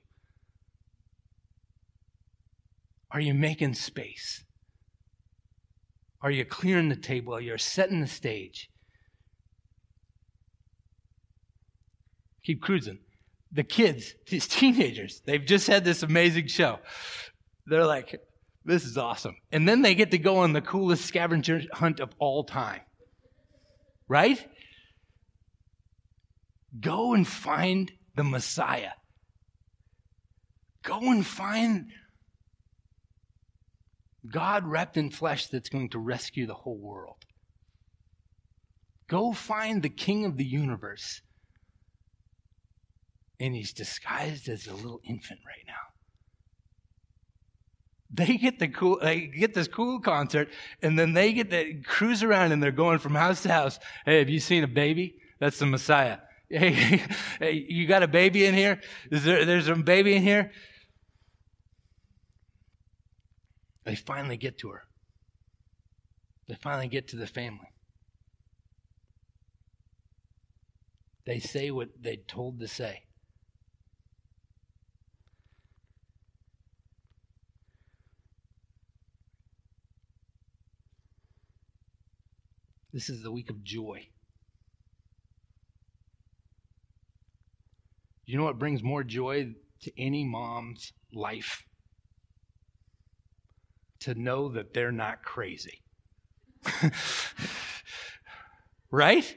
Are 3.12 3.21
you 3.21 3.33
making 3.33 3.75
space? 3.75 4.45
Are 6.21 6.33
you 6.33 6.45
clearing 6.45 6.89
the 6.89 6.97
table? 6.97 7.35
Are 7.35 7.41
you 7.41 7.57
setting 7.57 8.01
the 8.01 8.09
stage? 8.09 8.68
Keep 12.45 12.61
cruising. 12.61 12.99
The 13.53 13.64
kids, 13.64 14.14
these 14.29 14.49
teenagers, 14.49 15.23
they've 15.27 15.45
just 15.45 15.68
had 15.68 15.85
this 15.85 16.03
amazing 16.03 16.49
show. 16.49 16.79
They're 17.66 17.87
like, 17.87 18.21
this 18.64 18.84
is 18.84 18.98
awesome. 18.98 19.36
And 19.50 19.68
then 19.68 19.82
they 19.82 19.94
get 19.94 20.11
to 20.11 20.18
go 20.18 20.38
on 20.38 20.52
the 20.52 20.61
coolest 20.61 21.04
scavenger 21.06 21.62
hunt 21.72 22.00
of 22.00 22.11
all 22.18 22.44
time. 22.44 22.80
Right? 24.08 24.44
Go 26.78 27.14
and 27.14 27.26
find 27.26 27.90
the 28.14 28.24
Messiah. 28.24 28.92
Go 30.82 30.98
and 31.11 31.26
find 31.26 31.90
God 34.28 34.66
wrapped 34.66 34.96
in 34.96 35.11
flesh 35.11 35.46
that's 35.46 35.68
going 35.68 35.90
to 35.90 35.98
rescue 35.98 36.46
the 36.46 36.54
whole 36.54 36.78
world. 36.78 37.24
Go 39.08 39.32
find 39.32 39.82
the 39.82 39.88
king 39.88 40.24
of 40.24 40.36
the 40.36 40.44
universe. 40.44 41.22
And 43.38 43.54
he's 43.54 43.72
disguised 43.72 44.48
as 44.48 44.66
a 44.66 44.74
little 44.74 45.00
infant 45.04 45.40
right 45.46 45.64
now. 45.66 45.89
They 48.12 48.36
get 48.36 48.58
the 48.58 48.68
cool, 48.68 48.98
they 49.00 49.26
get 49.26 49.54
this 49.54 49.68
cool 49.68 50.00
concert, 50.00 50.48
and 50.82 50.98
then 50.98 51.12
they 51.12 51.32
get 51.32 51.50
to 51.50 51.80
cruise 51.82 52.22
around 52.22 52.50
and 52.50 52.62
they're 52.62 52.72
going 52.72 52.98
from 52.98 53.14
house 53.14 53.42
to 53.44 53.52
house. 53.52 53.78
Hey, 54.04 54.18
have 54.18 54.28
you 54.28 54.40
seen 54.40 54.64
a 54.64 54.68
baby? 54.68 55.16
That's 55.38 55.58
the 55.58 55.66
Messiah. 55.66 56.18
Hey, 56.52 57.04
hey 57.38 57.64
you 57.68 57.86
got 57.86 58.02
a 58.02 58.08
baby 58.08 58.44
in 58.44 58.54
here? 58.54 58.80
Is 59.12 59.22
there, 59.22 59.44
there's 59.44 59.68
a 59.68 59.76
baby 59.76 60.16
in 60.16 60.22
here? 60.24 60.50
They 63.84 63.94
finally 63.94 64.36
get 64.36 64.58
to 64.58 64.70
her. 64.70 64.82
They 66.48 66.56
finally 66.56 66.88
get 66.88 67.06
to 67.08 67.16
the 67.16 67.28
family. 67.28 67.68
They 71.24 71.38
say 71.38 71.70
what 71.70 71.90
they 72.00 72.16
told 72.16 72.58
to 72.58 72.66
say. 72.66 73.04
This 82.93 83.09
is 83.09 83.22
the 83.22 83.30
week 83.30 83.51
of 83.51 83.62
joy. 83.62 84.09
You 88.26 88.36
know 88.36 88.45
what 88.45 88.59
brings 88.59 88.82
more 88.82 89.05
joy 89.05 89.55
to 89.82 90.01
any 90.01 90.24
mom's 90.24 90.93
life? 91.12 91.64
To 94.01 94.14
know 94.14 94.49
that 94.51 94.72
they're 94.72 94.93
not 94.93 95.22
crazy. 95.22 95.82
right? 98.91 99.36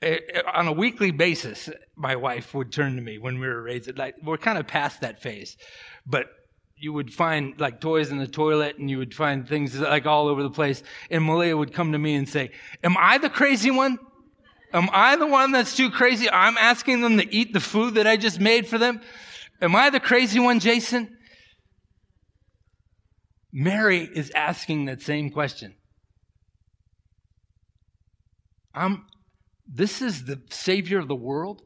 Eh, 0.00 0.18
eh, 0.34 0.42
on 0.52 0.68
a 0.68 0.72
weekly 0.72 1.10
basis, 1.10 1.70
my 1.96 2.16
wife 2.16 2.54
would 2.54 2.72
turn 2.72 2.96
to 2.96 3.02
me 3.02 3.18
when 3.18 3.38
we 3.38 3.46
were 3.46 3.62
raised. 3.62 3.96
Like 3.96 4.16
we're 4.22 4.38
kind 4.38 4.58
of 4.58 4.66
past 4.66 5.00
that 5.02 5.22
phase, 5.22 5.56
but 6.06 6.26
you 6.82 6.92
would 6.92 7.14
find 7.14 7.58
like 7.60 7.80
toys 7.80 8.10
in 8.10 8.18
the 8.18 8.26
toilet 8.26 8.76
and 8.76 8.90
you 8.90 8.98
would 8.98 9.14
find 9.14 9.48
things 9.48 9.78
like 9.78 10.04
all 10.04 10.26
over 10.26 10.42
the 10.42 10.50
place. 10.50 10.82
And 11.12 11.22
Malia 11.22 11.56
would 11.56 11.72
come 11.72 11.92
to 11.92 11.98
me 11.98 12.16
and 12.16 12.28
say, 12.28 12.50
am 12.82 12.96
I 12.98 13.18
the 13.18 13.30
crazy 13.30 13.70
one? 13.70 14.00
Am 14.72 14.88
I 14.92 15.14
the 15.14 15.28
one 15.28 15.52
that's 15.52 15.76
too 15.76 15.90
crazy? 15.90 16.28
I'm 16.28 16.58
asking 16.58 17.00
them 17.00 17.18
to 17.18 17.32
eat 17.32 17.52
the 17.52 17.60
food 17.60 17.94
that 17.94 18.08
I 18.08 18.16
just 18.16 18.40
made 18.40 18.66
for 18.66 18.78
them. 18.78 19.00
Am 19.60 19.76
I 19.76 19.90
the 19.90 20.00
crazy 20.00 20.40
one, 20.40 20.58
Jason? 20.58 21.16
Mary 23.52 24.08
is 24.12 24.32
asking 24.34 24.86
that 24.86 25.02
same 25.02 25.30
question. 25.30 25.76
I'm, 28.74 29.04
this 29.72 30.02
is 30.02 30.24
the 30.24 30.42
Savior 30.50 30.98
of 30.98 31.06
the 31.06 31.14
world. 31.14 31.62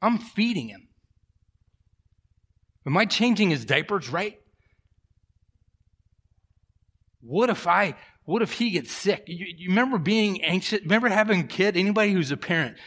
I'm 0.00 0.18
feeding 0.18 0.68
him. 0.68 0.87
Am 2.88 2.96
I 2.96 3.04
changing 3.04 3.50
his 3.50 3.66
diapers 3.66 4.08
right? 4.08 4.40
What 7.20 7.50
if 7.50 7.66
I, 7.66 7.96
what 8.24 8.40
if 8.40 8.52
he 8.52 8.70
gets 8.70 8.90
sick? 8.90 9.24
You, 9.26 9.44
you 9.58 9.68
remember 9.68 9.98
being 9.98 10.42
anxious? 10.42 10.80
Remember 10.80 11.10
having 11.10 11.40
a 11.40 11.46
kid? 11.46 11.76
Anybody 11.76 12.14
who's 12.14 12.30
a 12.30 12.36
parent? 12.38 12.78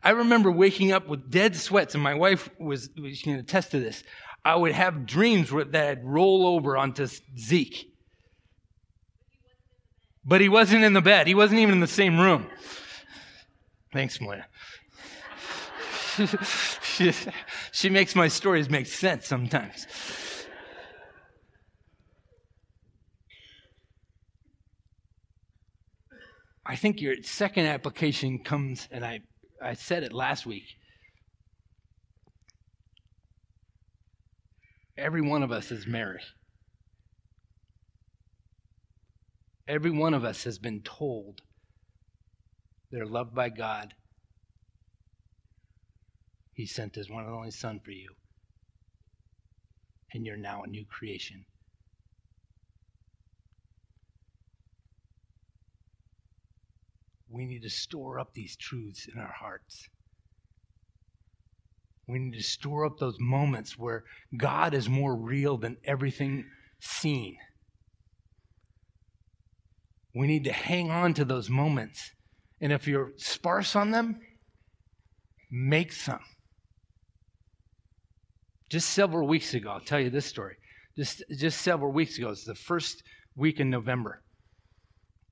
I 0.00 0.10
remember 0.10 0.52
waking 0.52 0.92
up 0.92 1.08
with 1.08 1.28
dead 1.28 1.56
sweats, 1.56 1.94
and 1.94 2.04
my 2.04 2.14
wife 2.14 2.48
was, 2.60 2.86
going 2.86 3.16
to 3.16 3.38
attest 3.38 3.72
to 3.72 3.80
this. 3.80 4.04
I 4.44 4.54
would 4.54 4.70
have 4.70 5.06
dreams 5.06 5.50
that 5.50 5.88
I'd 5.88 6.04
roll 6.04 6.46
over 6.46 6.76
onto 6.76 7.08
Zeke. 7.36 7.92
But 10.24 10.40
he 10.40 10.48
wasn't 10.48 10.84
in 10.84 10.92
the 10.92 11.02
bed. 11.02 11.26
He 11.26 11.34
wasn't 11.34 11.58
even 11.58 11.74
in 11.74 11.80
the 11.80 11.88
same 11.88 12.20
room. 12.20 12.46
Thanks, 13.92 14.20
Malia. 14.20 14.46
she, 16.82 17.12
she 17.72 17.90
makes 17.90 18.14
my 18.14 18.28
stories 18.28 18.68
make 18.68 18.86
sense 18.86 19.26
sometimes. 19.26 19.86
I 26.66 26.76
think 26.76 27.00
your 27.00 27.14
second 27.22 27.66
application 27.66 28.40
comes, 28.40 28.88
and 28.90 29.04
I, 29.04 29.20
I 29.62 29.74
said 29.74 30.02
it 30.02 30.12
last 30.12 30.44
week. 30.44 30.64
Every 34.98 35.22
one 35.22 35.42
of 35.42 35.50
us 35.52 35.70
is 35.70 35.86
Mary. 35.86 36.20
Every 39.66 39.90
one 39.90 40.12
of 40.12 40.24
us 40.24 40.44
has 40.44 40.58
been 40.58 40.82
told 40.82 41.40
they're 42.90 43.06
loved 43.06 43.34
by 43.34 43.48
God 43.50 43.94
he 46.58 46.66
sent 46.66 46.96
his 46.96 47.08
one 47.08 47.24
and 47.24 47.32
only 47.32 47.52
Son 47.52 47.78
for 47.84 47.92
you. 47.92 48.08
And 50.12 50.26
you're 50.26 50.36
now 50.36 50.64
a 50.64 50.66
new 50.66 50.84
creation. 50.84 51.44
We 57.30 57.46
need 57.46 57.62
to 57.62 57.70
store 57.70 58.18
up 58.18 58.34
these 58.34 58.56
truths 58.56 59.06
in 59.06 59.20
our 59.20 59.32
hearts. 59.32 59.88
We 62.08 62.18
need 62.18 62.36
to 62.36 62.42
store 62.42 62.84
up 62.84 62.98
those 62.98 63.18
moments 63.20 63.78
where 63.78 64.02
God 64.36 64.74
is 64.74 64.88
more 64.88 65.14
real 65.14 65.58
than 65.58 65.76
everything 65.84 66.44
seen. 66.80 67.36
We 70.12 70.26
need 70.26 70.42
to 70.42 70.52
hang 70.52 70.90
on 70.90 71.14
to 71.14 71.24
those 71.24 71.48
moments. 71.48 72.10
And 72.60 72.72
if 72.72 72.88
you're 72.88 73.12
sparse 73.16 73.76
on 73.76 73.92
them, 73.92 74.18
make 75.52 75.92
some. 75.92 76.18
Just 78.68 78.90
several 78.90 79.26
weeks 79.26 79.54
ago, 79.54 79.70
I'll 79.70 79.80
tell 79.80 80.00
you 80.00 80.10
this 80.10 80.26
story. 80.26 80.56
Just, 80.96 81.22
just 81.36 81.62
several 81.62 81.92
weeks 81.92 82.18
ago, 82.18 82.30
it's 82.30 82.44
the 82.44 82.54
first 82.54 83.02
week 83.36 83.60
in 83.60 83.70
November. 83.70 84.22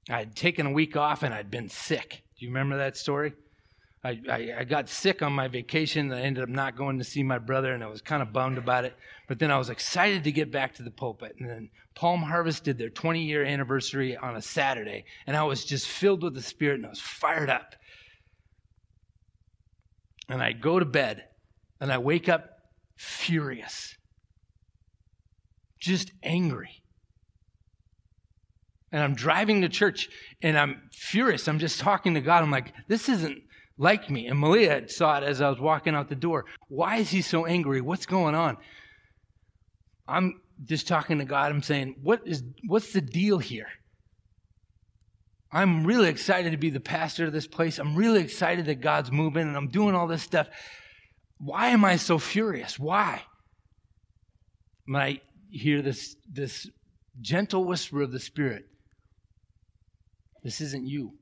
I 0.08 0.18
had 0.18 0.36
taken 0.36 0.66
a 0.66 0.70
week 0.70 0.96
off 0.96 1.22
and 1.22 1.34
I'd 1.34 1.50
been 1.50 1.68
sick. 1.68 2.22
Do 2.38 2.44
you 2.44 2.50
remember 2.50 2.78
that 2.78 2.96
story? 2.96 3.34
I, 4.04 4.20
I, 4.30 4.54
I, 4.58 4.64
got 4.64 4.88
sick 4.88 5.20
on 5.20 5.32
my 5.32 5.48
vacation. 5.48 6.12
I 6.12 6.20
ended 6.20 6.44
up 6.44 6.48
not 6.48 6.76
going 6.76 6.98
to 6.98 7.04
see 7.04 7.24
my 7.24 7.38
brother, 7.38 7.72
and 7.72 7.82
I 7.82 7.88
was 7.88 8.00
kind 8.00 8.22
of 8.22 8.32
bummed 8.32 8.56
about 8.56 8.84
it. 8.84 8.94
But 9.26 9.40
then 9.40 9.50
I 9.50 9.58
was 9.58 9.68
excited 9.68 10.22
to 10.24 10.32
get 10.32 10.52
back 10.52 10.74
to 10.76 10.84
the 10.84 10.92
pulpit. 10.92 11.34
And 11.40 11.48
then 11.48 11.70
Palm 11.96 12.22
Harvest 12.22 12.62
did 12.62 12.78
their 12.78 12.90
20 12.90 13.24
year 13.24 13.44
anniversary 13.44 14.16
on 14.16 14.36
a 14.36 14.42
Saturday, 14.42 15.06
and 15.26 15.36
I 15.36 15.42
was 15.42 15.64
just 15.64 15.88
filled 15.88 16.22
with 16.22 16.34
the 16.34 16.42
Spirit 16.42 16.76
and 16.76 16.86
I 16.86 16.90
was 16.90 17.00
fired 17.00 17.50
up. 17.50 17.74
And 20.28 20.40
I 20.40 20.52
go 20.52 20.78
to 20.78 20.84
bed, 20.84 21.24
and 21.80 21.92
I 21.92 21.98
wake 21.98 22.28
up 22.28 22.55
furious, 22.96 23.96
just 25.78 26.12
angry. 26.22 26.82
And 28.92 29.02
I'm 29.02 29.14
driving 29.14 29.62
to 29.62 29.68
church 29.68 30.08
and 30.42 30.56
I'm 30.56 30.88
furious. 30.92 31.48
I'm 31.48 31.58
just 31.58 31.80
talking 31.80 32.14
to 32.14 32.20
God. 32.20 32.42
I'm 32.42 32.50
like, 32.50 32.72
this 32.88 33.08
isn't 33.08 33.42
like 33.78 34.08
me. 34.08 34.26
And 34.26 34.38
Malia 34.38 34.88
saw 34.88 35.18
it 35.18 35.24
as 35.24 35.40
I 35.40 35.50
was 35.50 35.60
walking 35.60 35.94
out 35.94 36.08
the 36.08 36.14
door. 36.14 36.46
Why 36.68 36.96
is 36.96 37.10
he 37.10 37.20
so 37.20 37.46
angry? 37.46 37.80
What's 37.80 38.06
going 38.06 38.34
on? 38.34 38.56
I'm 40.08 40.40
just 40.64 40.88
talking 40.88 41.18
to 41.18 41.24
God. 41.24 41.52
I'm 41.52 41.62
saying, 41.62 41.96
what 42.02 42.22
is, 42.24 42.42
what's 42.66 42.92
the 42.92 43.00
deal 43.00 43.38
here? 43.38 43.68
I'm 45.52 45.86
really 45.86 46.08
excited 46.08 46.52
to 46.52 46.56
be 46.56 46.70
the 46.70 46.80
pastor 46.80 47.26
of 47.26 47.32
this 47.32 47.46
place. 47.46 47.78
I'm 47.78 47.96
really 47.96 48.20
excited 48.20 48.66
that 48.66 48.80
God's 48.80 49.12
moving 49.12 49.42
and 49.42 49.56
I'm 49.56 49.68
doing 49.68 49.94
all 49.94 50.06
this 50.06 50.22
stuff. 50.22 50.48
Why 51.38 51.68
am 51.68 51.84
I 51.84 51.96
so 51.96 52.18
furious? 52.18 52.78
Why? 52.78 53.22
When 54.86 55.00
I 55.00 55.20
hear 55.50 55.82
this, 55.82 56.16
this 56.30 56.68
gentle 57.20 57.64
whisper 57.64 58.02
of 58.02 58.12
the 58.12 58.20
Spirit, 58.20 58.66
this 60.42 60.60
isn't 60.60 60.86
you. 60.86 61.14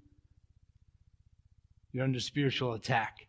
You're 1.92 2.04
under 2.04 2.20
spiritual 2.20 2.74
attack. 2.74 3.28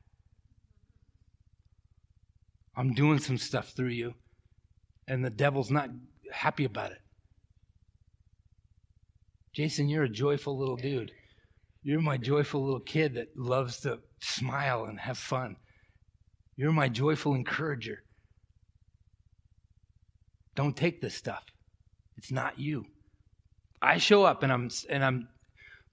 I'm 2.75 2.93
doing 2.93 3.19
some 3.19 3.37
stuff 3.37 3.69
through 3.69 3.89
you, 3.89 4.13
and 5.07 5.23
the 5.23 5.29
devil's 5.29 5.71
not 5.71 5.89
happy 6.31 6.65
about 6.65 6.91
it. 6.91 7.01
Jason, 9.53 9.87
you're 9.87 10.03
a 10.03 10.09
joyful 10.09 10.57
little 10.57 10.75
dude. 10.75 11.13
You're 11.81 12.01
my 12.01 12.17
joyful 12.17 12.65
little 12.65 12.81
kid 12.81 13.13
that 13.13 13.37
loves 13.37 13.79
to 13.81 13.99
smile 14.19 14.85
and 14.85 14.99
have 14.99 15.17
fun. 15.17 15.55
You're 16.57 16.71
my 16.71 16.89
joyful 16.89 17.33
encourager. 17.33 18.03
Don't 20.55 20.75
take 20.75 21.01
this 21.01 21.15
stuff. 21.15 21.43
It's 22.17 22.31
not 22.31 22.59
you. 22.59 22.85
I 23.81 23.97
show 23.97 24.23
up 24.23 24.41
and 24.43 24.51
I'm 24.51 24.69
and 24.89 25.03
I'm 25.03 25.27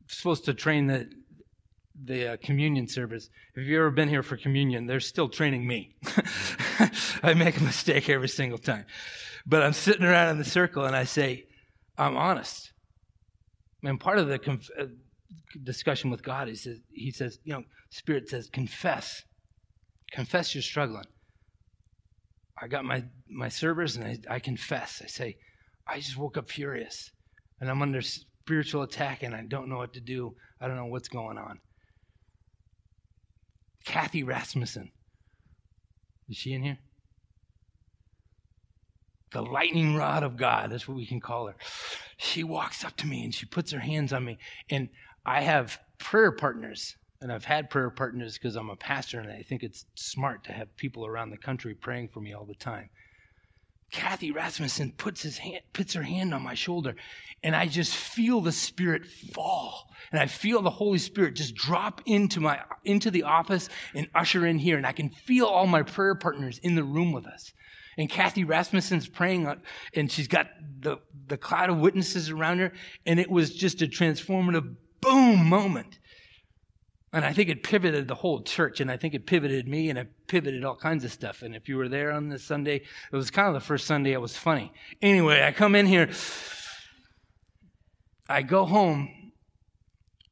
supposed 0.08 0.44
to 0.44 0.54
train 0.54 0.86
the 0.86 1.10
the 2.04 2.32
uh, 2.32 2.36
communion 2.42 2.88
service. 2.88 3.28
If 3.54 3.66
you've 3.66 3.78
ever 3.78 3.90
been 3.90 4.08
here 4.08 4.22
for 4.22 4.36
communion, 4.36 4.86
they're 4.86 5.00
still 5.00 5.28
training 5.28 5.66
me. 5.66 5.94
I 7.22 7.34
make 7.34 7.58
a 7.58 7.62
mistake 7.62 8.08
every 8.08 8.28
single 8.28 8.58
time. 8.58 8.86
But 9.46 9.62
I'm 9.62 9.72
sitting 9.72 10.04
around 10.04 10.30
in 10.30 10.38
the 10.38 10.44
circle 10.44 10.84
and 10.84 10.96
I 10.96 11.04
say, 11.04 11.46
I'm 11.98 12.16
honest. 12.16 12.72
And 13.82 14.00
part 14.00 14.18
of 14.18 14.28
the 14.28 14.38
conf- 14.38 14.70
uh, 14.78 14.86
discussion 15.62 16.10
with 16.10 16.22
God 16.22 16.48
is 16.48 16.66
he 16.90 17.10
says, 17.10 17.38
you 17.44 17.52
know, 17.52 17.64
Spirit 17.90 18.28
says, 18.28 18.48
confess. 18.48 19.22
Confess 20.12 20.54
you're 20.54 20.62
struggling. 20.62 21.06
I 22.60 22.68
got 22.68 22.84
my, 22.84 23.04
my 23.28 23.48
servers 23.48 23.96
and 23.96 24.04
I, 24.04 24.34
I 24.34 24.38
confess. 24.38 25.00
I 25.02 25.08
say, 25.08 25.38
I 25.86 25.98
just 25.98 26.16
woke 26.16 26.36
up 26.36 26.48
furious 26.48 27.10
and 27.60 27.70
I'm 27.70 27.82
under 27.82 28.02
spiritual 28.02 28.82
attack 28.82 29.22
and 29.22 29.34
I 29.34 29.42
don't 29.42 29.68
know 29.68 29.78
what 29.78 29.94
to 29.94 30.00
do. 30.00 30.36
I 30.60 30.68
don't 30.68 30.76
know 30.76 30.86
what's 30.86 31.08
going 31.08 31.38
on. 31.38 31.58
Kathy 33.84 34.22
Rasmussen. 34.22 34.92
Is 36.28 36.36
she 36.36 36.52
in 36.52 36.62
here? 36.62 36.78
The 39.32 39.42
lightning 39.42 39.96
rod 39.96 40.22
of 40.22 40.36
God. 40.36 40.70
That's 40.70 40.86
what 40.86 40.96
we 40.96 41.06
can 41.06 41.20
call 41.20 41.46
her. 41.46 41.56
She 42.18 42.44
walks 42.44 42.84
up 42.84 42.96
to 42.98 43.06
me 43.06 43.24
and 43.24 43.34
she 43.34 43.46
puts 43.46 43.72
her 43.72 43.80
hands 43.80 44.12
on 44.12 44.24
me. 44.24 44.38
And 44.70 44.90
I 45.24 45.40
have 45.40 45.80
prayer 45.98 46.32
partners 46.32 46.96
and 47.22 47.32
I've 47.32 47.44
had 47.44 47.70
prayer 47.70 47.88
partners 47.88 48.34
because 48.34 48.56
I'm 48.56 48.68
a 48.68 48.76
pastor 48.76 49.20
and 49.20 49.30
I 49.30 49.42
think 49.42 49.62
it's 49.62 49.86
smart 49.94 50.44
to 50.44 50.52
have 50.52 50.76
people 50.76 51.06
around 51.06 51.30
the 51.30 51.38
country 51.38 51.74
praying 51.74 52.08
for 52.08 52.20
me 52.20 52.34
all 52.34 52.44
the 52.44 52.54
time. 52.54 52.90
Kathy 53.92 54.32
Rasmussen 54.32 54.92
puts 54.96 55.22
his 55.22 55.38
hand, 55.38 55.60
puts 55.72 55.92
her 55.92 56.02
hand 56.02 56.32
on 56.34 56.42
my 56.42 56.54
shoulder, 56.54 56.96
and 57.42 57.54
I 57.54 57.66
just 57.66 57.94
feel 57.94 58.40
the 58.40 58.50
Spirit 58.50 59.06
fall, 59.06 59.90
and 60.10 60.18
I 60.18 60.26
feel 60.26 60.62
the 60.62 60.70
Holy 60.70 60.98
Spirit 60.98 61.36
just 61.36 61.54
drop 61.54 62.00
into 62.06 62.40
my 62.40 62.60
into 62.84 63.10
the 63.10 63.24
office 63.24 63.68
and 63.94 64.08
usher 64.14 64.46
in 64.46 64.58
here, 64.58 64.78
and 64.78 64.86
I 64.86 64.92
can 64.92 65.10
feel 65.10 65.44
all 65.44 65.66
my 65.66 65.82
prayer 65.82 66.14
partners 66.14 66.58
in 66.62 66.74
the 66.74 66.82
room 66.82 67.12
with 67.12 67.26
us. 67.26 67.52
And 67.98 68.08
Kathy 68.08 68.44
Rasmussen's 68.44 69.06
praying, 69.06 69.46
and 69.94 70.10
she's 70.10 70.28
got 70.28 70.48
the 70.80 70.96
the 71.26 71.36
cloud 71.36 71.68
of 71.68 71.78
witnesses 71.78 72.30
around 72.30 72.60
her, 72.60 72.72
and 73.04 73.20
it 73.20 73.30
was 73.30 73.54
just 73.54 73.82
a 73.82 73.86
transformative 73.86 74.74
boom 75.02 75.44
moment. 75.46 75.98
And 77.14 77.26
I 77.26 77.32
think 77.34 77.50
it 77.50 77.62
pivoted 77.62 78.08
the 78.08 78.14
whole 78.14 78.42
church, 78.42 78.80
and 78.80 78.90
I 78.90 78.96
think 78.96 79.12
it 79.12 79.26
pivoted 79.26 79.68
me, 79.68 79.90
and 79.90 79.98
it 79.98 80.08
pivoted 80.28 80.64
all 80.64 80.76
kinds 80.76 81.04
of 81.04 81.12
stuff. 81.12 81.42
And 81.42 81.54
if 81.54 81.68
you 81.68 81.76
were 81.76 81.88
there 81.88 82.10
on 82.10 82.30
this 82.30 82.42
Sunday, 82.42 82.76
it 82.76 83.16
was 83.16 83.30
kind 83.30 83.48
of 83.48 83.54
the 83.54 83.60
first 83.60 83.86
Sunday 83.86 84.12
it 84.12 84.20
was 84.20 84.36
funny. 84.36 84.72
Anyway, 85.02 85.42
I 85.42 85.52
come 85.52 85.74
in 85.74 85.84
here, 85.84 86.08
I 88.30 88.40
go 88.40 88.64
home, 88.64 89.32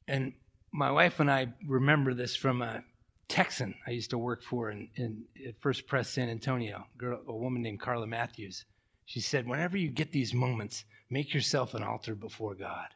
and 0.08 0.32
my 0.72 0.90
wife 0.90 1.20
and 1.20 1.30
I 1.30 1.48
remember 1.66 2.14
this 2.14 2.34
from 2.34 2.62
a 2.62 2.82
Texan 3.28 3.74
I 3.86 3.90
used 3.90 4.10
to 4.10 4.18
work 4.18 4.42
for 4.42 4.70
in, 4.70 4.88
in 4.96 5.24
First 5.60 5.86
Pres 5.86 6.08
San 6.08 6.30
Antonio, 6.30 6.86
girl, 6.96 7.20
a 7.28 7.36
woman 7.36 7.62
named 7.62 7.80
Carla 7.80 8.06
Matthews. 8.06 8.64
She 9.04 9.20
said, 9.20 9.46
Whenever 9.46 9.76
you 9.76 9.90
get 9.90 10.12
these 10.12 10.32
moments, 10.32 10.84
make 11.10 11.34
yourself 11.34 11.74
an 11.74 11.82
altar 11.82 12.14
before 12.14 12.54
God. 12.54 12.88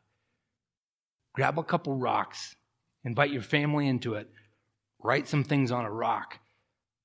Grab 1.35 1.59
a 1.59 1.62
couple 1.62 1.97
rocks 1.97 2.57
Invite 3.05 3.31
your 3.31 3.43
family 3.43 3.87
into 3.87 4.15
it. 4.15 4.29
Write 5.03 5.29
some 5.29 5.45
things 5.45 5.71
on 5.71 5.85
a 5.85 5.91
rock 5.91 6.39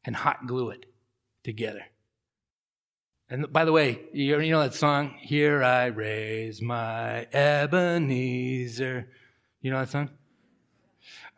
and 0.05 0.15
hot 0.15 0.47
glue 0.47 0.69
it 0.69 0.85
together. 1.43 1.83
And 3.29 3.51
by 3.51 3.65
the 3.65 3.71
way, 3.71 3.99
you 4.11 4.37
know 4.37 4.61
that 4.61 4.73
song, 4.73 5.15
Here 5.19 5.61
I 5.61 5.85
Raise 5.87 6.61
My 6.61 7.27
Ebenezer? 7.31 9.07
You 9.61 9.71
know 9.71 9.79
that 9.79 9.89
song? 9.89 10.09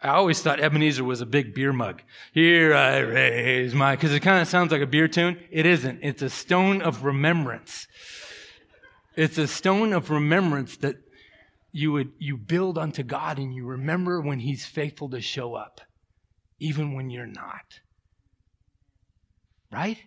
I 0.01 0.09
always 0.09 0.41
thought 0.41 0.59
Ebenezer 0.59 1.03
was 1.03 1.22
a 1.22 1.26
big 1.26 1.53
beer 1.53 1.74
mug. 1.74 2.01
Here 2.34 2.74
I 2.74 2.99
raise 2.99 3.76
my, 3.76 3.95
because 3.95 4.14
it 4.14 4.22
kind 4.22 4.41
of 4.41 4.47
sounds 4.47 4.72
like 4.72 4.82
a 4.82 4.88
beer 4.88 5.07
tune. 5.07 5.38
It 5.51 5.66
isn't. 5.66 5.99
It's 6.01 6.22
a 6.22 6.30
stone 6.30 6.82
of 6.82 7.03
remembrance. 7.03 7.88
It's 9.16 9.38
a 9.38 9.47
stone 9.47 9.91
of 9.93 10.09
remembrance 10.09 10.78
that 10.78 10.97
you 11.72 11.91
would 11.93 12.11
you 12.17 12.38
build 12.38 12.78
unto 12.78 13.03
God 13.03 13.38
and 13.38 13.53
you 13.53 13.65
remember 13.65 14.22
when 14.22 14.39
he's 14.39 14.65
faithful 14.65 15.09
to 15.09 15.22
show 15.22 15.55
up 15.55 15.82
even 16.61 16.93
when 16.93 17.09
you're 17.09 17.26
not. 17.26 17.80
Right? 19.72 19.97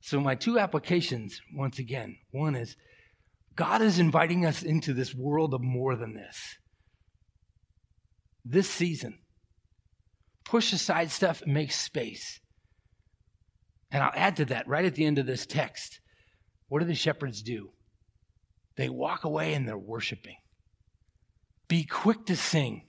So 0.00 0.20
my 0.20 0.34
two 0.34 0.58
applications 0.58 1.40
once 1.54 1.78
again, 1.78 2.16
one 2.30 2.54
is 2.54 2.76
God 3.54 3.82
is 3.82 3.98
inviting 3.98 4.46
us 4.46 4.62
into 4.62 4.94
this 4.94 5.14
world 5.14 5.54
of 5.54 5.60
more 5.60 5.96
than 5.96 6.14
this. 6.14 6.58
This 8.44 8.68
season. 8.68 9.18
Push 10.44 10.72
aside 10.72 11.10
stuff 11.10 11.42
and 11.42 11.54
make 11.54 11.72
space. 11.72 12.40
And 13.90 14.02
I'll 14.02 14.12
add 14.14 14.36
to 14.36 14.44
that 14.46 14.68
right 14.68 14.84
at 14.84 14.94
the 14.94 15.04
end 15.04 15.18
of 15.18 15.26
this 15.26 15.46
text. 15.46 16.00
What 16.68 16.80
do 16.80 16.86
the 16.86 16.94
shepherds 16.94 17.42
do? 17.42 17.70
They 18.76 18.88
walk 18.88 19.24
away 19.24 19.54
and 19.54 19.68
they're 19.68 19.78
worshiping. 19.78 20.36
Be 21.74 21.82
quick 21.82 22.26
to 22.26 22.36
sing. 22.36 22.82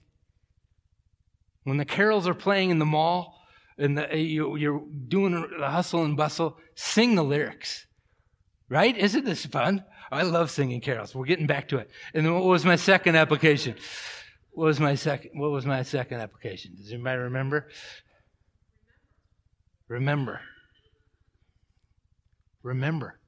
When 1.64 1.76
the 1.76 1.84
carols 1.84 2.28
are 2.28 2.34
playing 2.34 2.70
in 2.70 2.78
the 2.78 2.84
mall 2.84 3.36
and 3.76 3.98
the, 3.98 4.12
eh, 4.12 4.18
you, 4.18 4.76
are 4.76 4.80
doing 5.08 5.32
the 5.58 5.68
hustle 5.68 6.04
and 6.04 6.16
bustle, 6.16 6.56
sing 6.76 7.16
the 7.16 7.24
lyrics. 7.24 7.84
Right? 8.68 8.96
Isn't 8.96 9.24
this 9.24 9.44
fun? 9.44 9.82
I 10.12 10.22
love 10.22 10.52
singing 10.52 10.80
carols. 10.80 11.16
We're 11.16 11.24
getting 11.24 11.48
back 11.48 11.66
to 11.70 11.78
it. 11.78 11.90
And 12.14 12.32
what 12.32 12.44
was 12.44 12.64
my 12.64 12.76
second 12.76 13.16
application? 13.16 13.74
What 14.52 14.66
was 14.66 14.78
my 14.78 14.94
second, 14.94 15.32
what 15.34 15.50
was 15.50 15.66
my 15.66 15.82
second 15.82 16.20
application? 16.20 16.76
Does 16.76 16.92
anybody 16.92 17.18
remember? 17.22 17.66
Remember. 19.88 20.42
Remember. 22.62 23.18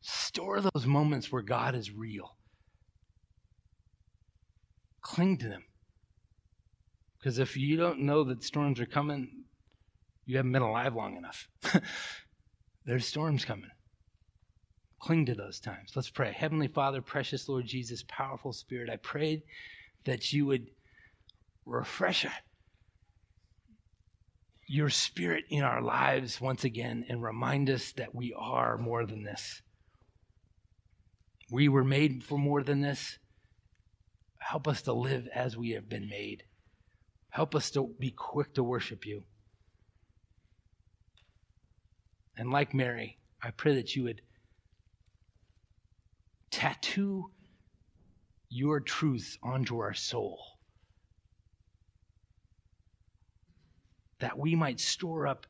Store 0.00 0.60
those 0.60 0.86
moments 0.86 1.32
where 1.32 1.42
God 1.42 1.74
is 1.74 1.90
real. 1.90 2.37
Cling 5.08 5.38
to 5.38 5.48
them. 5.48 5.64
Because 7.18 7.38
if 7.38 7.56
you 7.56 7.78
don't 7.78 8.00
know 8.00 8.24
that 8.24 8.44
storms 8.44 8.78
are 8.78 8.86
coming, 8.86 9.44
you 10.26 10.36
haven't 10.36 10.52
been 10.52 10.60
alive 10.60 10.94
long 10.94 11.16
enough. 11.16 11.48
There's 12.84 13.06
storms 13.06 13.42
coming. 13.46 13.70
Cling 15.00 15.24
to 15.26 15.34
those 15.34 15.60
times. 15.60 15.92
Let's 15.96 16.10
pray. 16.10 16.32
Heavenly 16.32 16.68
Father, 16.68 17.00
precious 17.00 17.48
Lord 17.48 17.64
Jesus, 17.64 18.04
powerful 18.06 18.52
Spirit, 18.52 18.90
I 18.90 18.96
prayed 18.96 19.44
that 20.04 20.30
you 20.34 20.44
would 20.44 20.66
refresh 21.64 22.26
your 24.66 24.90
spirit 24.90 25.44
in 25.48 25.62
our 25.62 25.80
lives 25.80 26.38
once 26.38 26.64
again 26.64 27.06
and 27.08 27.22
remind 27.22 27.70
us 27.70 27.92
that 27.92 28.14
we 28.14 28.34
are 28.36 28.76
more 28.76 29.06
than 29.06 29.22
this. 29.22 29.62
We 31.50 31.66
were 31.70 31.84
made 31.84 32.22
for 32.22 32.38
more 32.38 32.62
than 32.62 32.82
this. 32.82 33.18
Help 34.38 34.66
us 34.68 34.82
to 34.82 34.92
live 34.92 35.28
as 35.34 35.56
we 35.56 35.70
have 35.70 35.88
been 35.88 36.08
made. 36.08 36.44
Help 37.30 37.54
us 37.54 37.70
to 37.72 37.94
be 37.98 38.10
quick 38.10 38.54
to 38.54 38.62
worship 38.62 39.04
you. 39.04 39.24
And 42.36 42.50
like 42.50 42.72
Mary, 42.72 43.18
I 43.42 43.50
pray 43.50 43.74
that 43.74 43.94
you 43.94 44.04
would 44.04 44.22
tattoo 46.50 47.30
your 48.48 48.80
truths 48.80 49.38
onto 49.42 49.78
our 49.78 49.94
soul. 49.94 50.38
That 54.20 54.38
we 54.38 54.54
might 54.54 54.80
store 54.80 55.26
up 55.26 55.46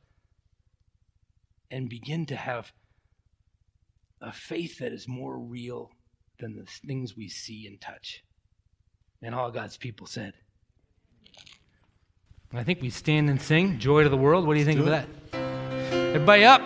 and 1.70 1.89
begin 1.89 2.26
to 2.26 2.36
have 2.36 2.72
a 4.20 4.32
faith 4.32 4.78
that 4.78 4.93
is 4.93 5.07
more 5.07 5.39
real 5.39 5.93
than 6.41 6.57
the 6.57 6.66
things 6.86 7.16
we 7.16 7.28
see 7.28 7.66
and 7.66 7.80
touch. 7.80 8.24
And 9.21 9.35
all 9.35 9.51
God's 9.51 9.77
people 9.77 10.07
said. 10.07 10.35
I 12.53 12.64
think 12.64 12.81
we 12.81 12.89
stand 12.89 13.29
and 13.29 13.41
sing 13.41 13.79
Joy 13.79 14.05
to 14.05 14.09
the 14.09 14.16
World. 14.16 14.47
What 14.47 14.55
do 14.55 14.61
you 14.61 14.64
think 14.64 14.81
of 14.81 14.87
that? 14.87 15.07
Everybody 16.14 16.45
up. 16.45 16.62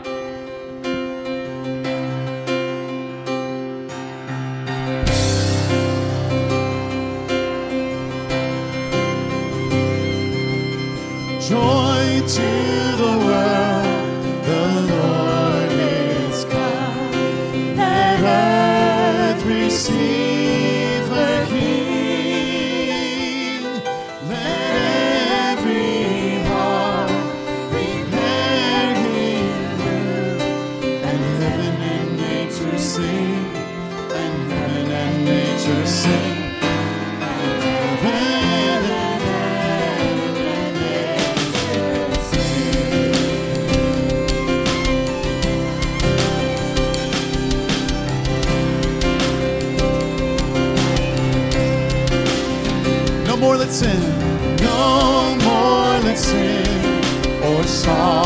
Joy 11.42 12.26
to 12.28 12.51
or 57.88 58.21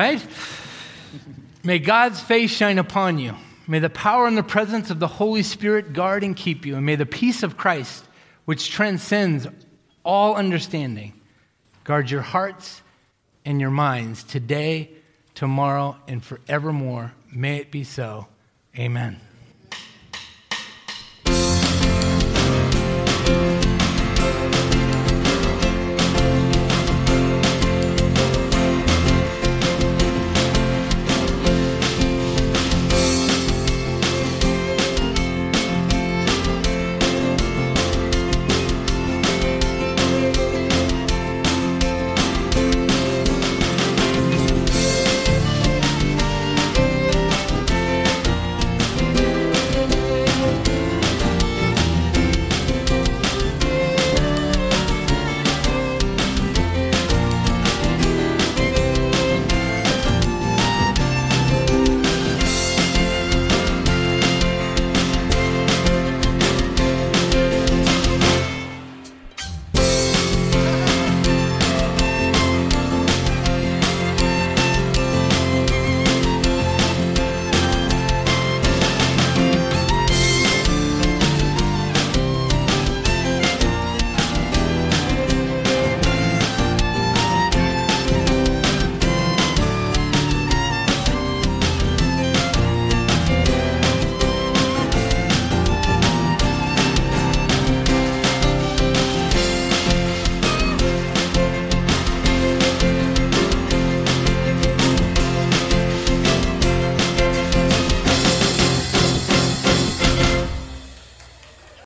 Right? 0.00 0.26
May 1.62 1.78
God's 1.78 2.22
face 2.22 2.50
shine 2.50 2.78
upon 2.78 3.18
you. 3.18 3.36
May 3.68 3.80
the 3.80 3.90
power 3.90 4.26
and 4.26 4.34
the 4.34 4.42
presence 4.42 4.88
of 4.88 4.98
the 4.98 5.06
Holy 5.06 5.42
Spirit 5.42 5.92
guard 5.92 6.24
and 6.24 6.34
keep 6.34 6.64
you. 6.64 6.76
And 6.76 6.86
may 6.86 6.96
the 6.96 7.04
peace 7.04 7.42
of 7.42 7.58
Christ, 7.58 8.06
which 8.46 8.70
transcends 8.70 9.46
all 10.02 10.36
understanding, 10.36 11.20
guard 11.84 12.10
your 12.10 12.22
hearts 12.22 12.80
and 13.44 13.60
your 13.60 13.68
minds 13.68 14.22
today, 14.24 14.88
tomorrow, 15.34 15.98
and 16.08 16.24
forevermore. 16.24 17.12
May 17.30 17.58
it 17.58 17.70
be 17.70 17.84
so. 17.84 18.26
Amen. 18.78 19.20